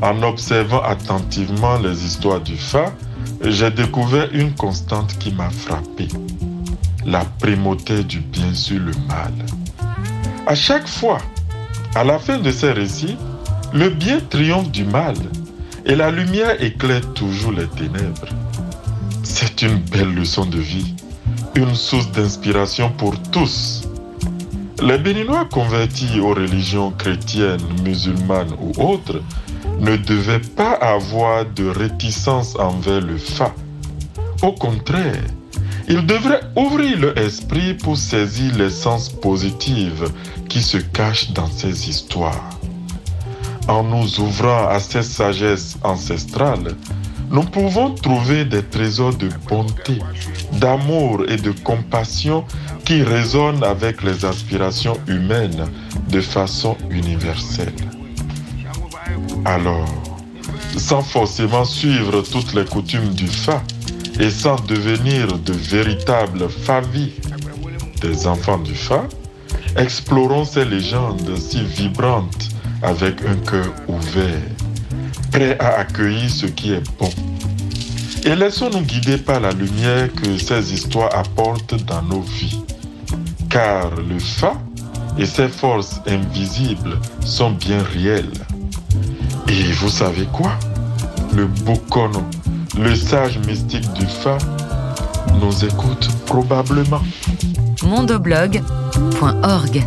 En 0.03 0.21
observant 0.21 0.83
attentivement 0.83 1.79
les 1.79 2.05
histoires 2.05 2.41
du 2.41 2.55
Fa, 2.55 2.93
j'ai 3.41 3.71
découvert 3.71 4.29
une 4.31 4.53
constante 4.53 5.17
qui 5.17 5.33
m'a 5.33 5.49
frappé. 5.49 6.07
La 7.03 7.25
primauté 7.39 8.03
du 8.03 8.19
bien 8.19 8.53
sur 8.53 8.79
le 8.79 8.91
mal. 9.07 9.33
À 10.45 10.53
chaque 10.53 10.88
fois, 10.88 11.17
à 11.95 12.03
la 12.03 12.19
fin 12.19 12.38
de 12.38 12.51
ces 12.51 12.73
récits, 12.73 13.17
le 13.73 13.89
bien 13.89 14.19
triomphe 14.29 14.69
du 14.69 14.83
mal 14.83 15.15
et 15.85 15.95
la 15.95 16.11
lumière 16.11 16.61
éclaire 16.61 17.13
toujours 17.13 17.51
les 17.51 17.67
ténèbres. 17.67 18.27
C'est 19.23 19.61
une 19.61 19.77
belle 19.77 20.13
leçon 20.13 20.45
de 20.45 20.59
vie, 20.59 20.95
une 21.55 21.75
source 21.75 22.11
d'inspiration 22.11 22.89
pour 22.91 23.19
tous. 23.31 23.87
Les 24.81 24.97
Béninois 24.97 25.45
convertis 25.45 26.19
aux 26.19 26.33
religions 26.33 26.91
chrétiennes, 26.91 27.61
musulmanes 27.83 28.53
ou 28.59 28.81
autres 28.81 29.21
ne 29.79 29.95
devaient 29.97 30.39
pas 30.39 30.73
avoir 30.73 31.45
de 31.45 31.67
réticence 31.67 32.55
envers 32.57 33.01
le 33.01 33.17
Fa. 33.17 33.53
Au 34.41 34.51
contraire, 34.51 35.23
ils 35.87 36.05
devraient 36.05 36.43
ouvrir 36.55 36.99
leur 36.99 37.17
esprit 37.17 37.73
pour 37.73 37.97
saisir 37.97 38.55
l'essence 38.57 39.09
positive 39.09 40.11
qui 40.49 40.61
se 40.61 40.77
cache 40.77 41.31
dans 41.31 41.47
ces 41.47 41.89
histoires 41.89 42.49
en 43.67 43.84
nous 43.84 44.19
ouvrant 44.19 44.67
à 44.67 44.80
cette 44.80 45.04
sagesse 45.04 45.78
ancestrale, 45.84 46.76
nous 47.30 47.43
pouvons 47.43 47.91
trouver 47.95 48.45
des 48.45 48.63
trésors 48.63 49.15
de 49.15 49.30
bonté, 49.49 49.99
d'amour 50.54 51.23
et 51.28 51.38
de 51.38 51.52
compassion 51.52 52.45
qui 52.86 53.02
résonnent 53.02 53.63
avec 53.63 54.04
les 54.04 54.26
aspirations 54.26 54.97
humaines 55.08 55.67
de 56.10 56.21
façon 56.21 56.78
universelle. 56.89 57.73
Alors, 59.45 59.88
sans 60.78 61.02
forcément 61.02 61.65
suivre 61.65 62.21
toutes 62.21 62.54
les 62.54 62.65
coutumes 62.65 63.13
du 63.13 63.28
Fa 63.28 63.63
et 64.19 64.30
sans 64.30 64.58
devenir 64.67 65.39
de 65.39 65.54
véritables 65.54 66.49
favis 66.49 67.13
des 68.02 68.28
enfants 68.28 68.60
du 68.60 68.76
Fa, 68.76 69.08
explorons 69.76 70.45
ces 70.45 70.65
légendes 70.65 71.36
si 71.38 71.63
vibrantes 71.63 72.52
avec 72.83 73.21
un 73.25 73.35
cœur 73.49 73.73
ouvert. 73.87 74.41
prêt 75.31 75.57
à 75.59 75.79
accueillir 75.79 76.29
ce 76.29 76.45
qui 76.45 76.73
est 76.73 76.83
bon. 76.99 77.09
Et 78.25 78.35
laissons-nous 78.35 78.81
guider 78.81 79.17
par 79.17 79.39
la 79.39 79.51
lumière 79.51 80.09
que 80.13 80.37
ces 80.37 80.73
histoires 80.73 81.09
apportent 81.15 81.75
dans 81.85 82.01
nos 82.03 82.21
vies. 82.21 82.61
Car 83.49 83.89
le 83.95 84.19
Fa 84.19 84.53
et 85.17 85.25
ses 85.25 85.47
forces 85.47 86.01
invisibles 86.07 86.99
sont 87.25 87.51
bien 87.51 87.81
réelles. 87.83 88.31
Et 89.47 89.71
vous 89.73 89.89
savez 89.89 90.27
quoi? 90.31 90.51
Le 91.35 91.47
Bokono, 91.47 92.23
le 92.79 92.95
sage 92.95 93.39
mystique 93.39 93.91
du 93.93 94.05
Fa, 94.05 94.37
nous 95.41 95.65
écoute 95.65 96.09
probablement. 96.25 97.01
mondoblog.org 97.83 99.83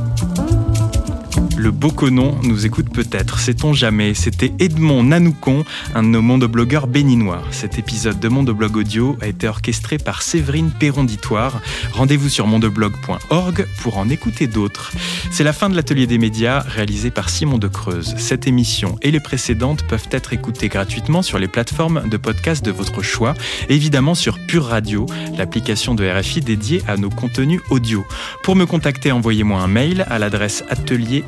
le 1.57 1.71
Boconon 1.71 2.37
nous 2.43 2.67
écoute 2.67 2.91
peut-être, 2.91 3.39
sait-on 3.39 3.73
jamais. 3.73 4.15
C'était 4.15 4.53
Edmond 4.59 5.03
Nanoukon, 5.03 5.65
un 5.95 6.03
de 6.03 6.09
nos 6.09 6.23
mondoblogueurs 6.23 6.87
béninois. 6.87 7.43
Cet 7.51 7.79
épisode 7.79 8.21
de 8.21 8.29
Mondoblog 8.29 8.77
Audio 8.77 9.17
a 9.21 9.27
été 9.27 9.49
orchestré 9.49 9.99
par 9.99 10.23
Séverine 10.23 10.71
Perronditoire. 10.71 11.61
Rendez-vous 11.93 12.29
sur 12.29 12.47
mondoblog.org 12.47 13.67
pour 13.81 13.99
en 13.99 14.09
écouter 14.09 14.47
d'autres. 14.47 14.93
C'est 15.31 15.45
la 15.45 15.53
fin 15.53 15.71
de 15.71 15.77
l'atelier 15.77 16.07
des 16.07 16.19
médias 16.19 16.61
réalisé 16.61 17.11
par 17.11 17.31
Simon 17.31 17.59
de 17.59 17.69
Creuse. 17.69 18.15
Cette 18.19 18.47
émission 18.47 18.97
et 19.03 19.11
les 19.11 19.21
précédentes 19.21 19.85
peuvent 19.87 20.09
être 20.11 20.33
écoutées 20.33 20.69
gratuitement 20.69 21.23
sur 21.23 21.39
les 21.39 21.49
plateformes 21.49 22.09
de 22.09 22.17
podcast 22.17 22.65
de 22.65 22.71
votre 22.71 23.03
choix, 23.03 23.35
évidemment 23.69 24.15
sur 24.15 24.39
Pure 24.47 24.67
Radio, 24.67 25.07
l'application 25.37 25.95
de 25.95 26.07
RFI 26.07 26.41
dédiée 26.41 26.83
à 26.87 26.97
nos 26.97 27.11
contenus 27.11 27.61
audio. 27.71 28.05
Pour 28.43 28.57
me 28.57 28.67
contacter, 28.67 29.13
envoyez-moi 29.13 29.61
un 29.61 29.69
mail 29.69 30.05
à 30.09 30.19
l'adresse 30.19 30.65
atelier 30.69 31.25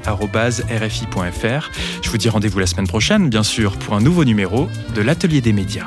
Je 2.02 2.11
vous 2.11 2.18
dis 2.18 2.28
rendez-vous 2.28 2.59
la 2.59 2.66
semaine 2.66 2.87
prochaine, 2.87 3.28
bien 3.28 3.42
sûr, 3.42 3.76
pour 3.76 3.94
un 3.94 4.00
nouveau 4.00 4.24
numéro 4.24 4.68
de 4.94 5.00
l'Atelier 5.00 5.40
des 5.40 5.52
médias. 5.52 5.87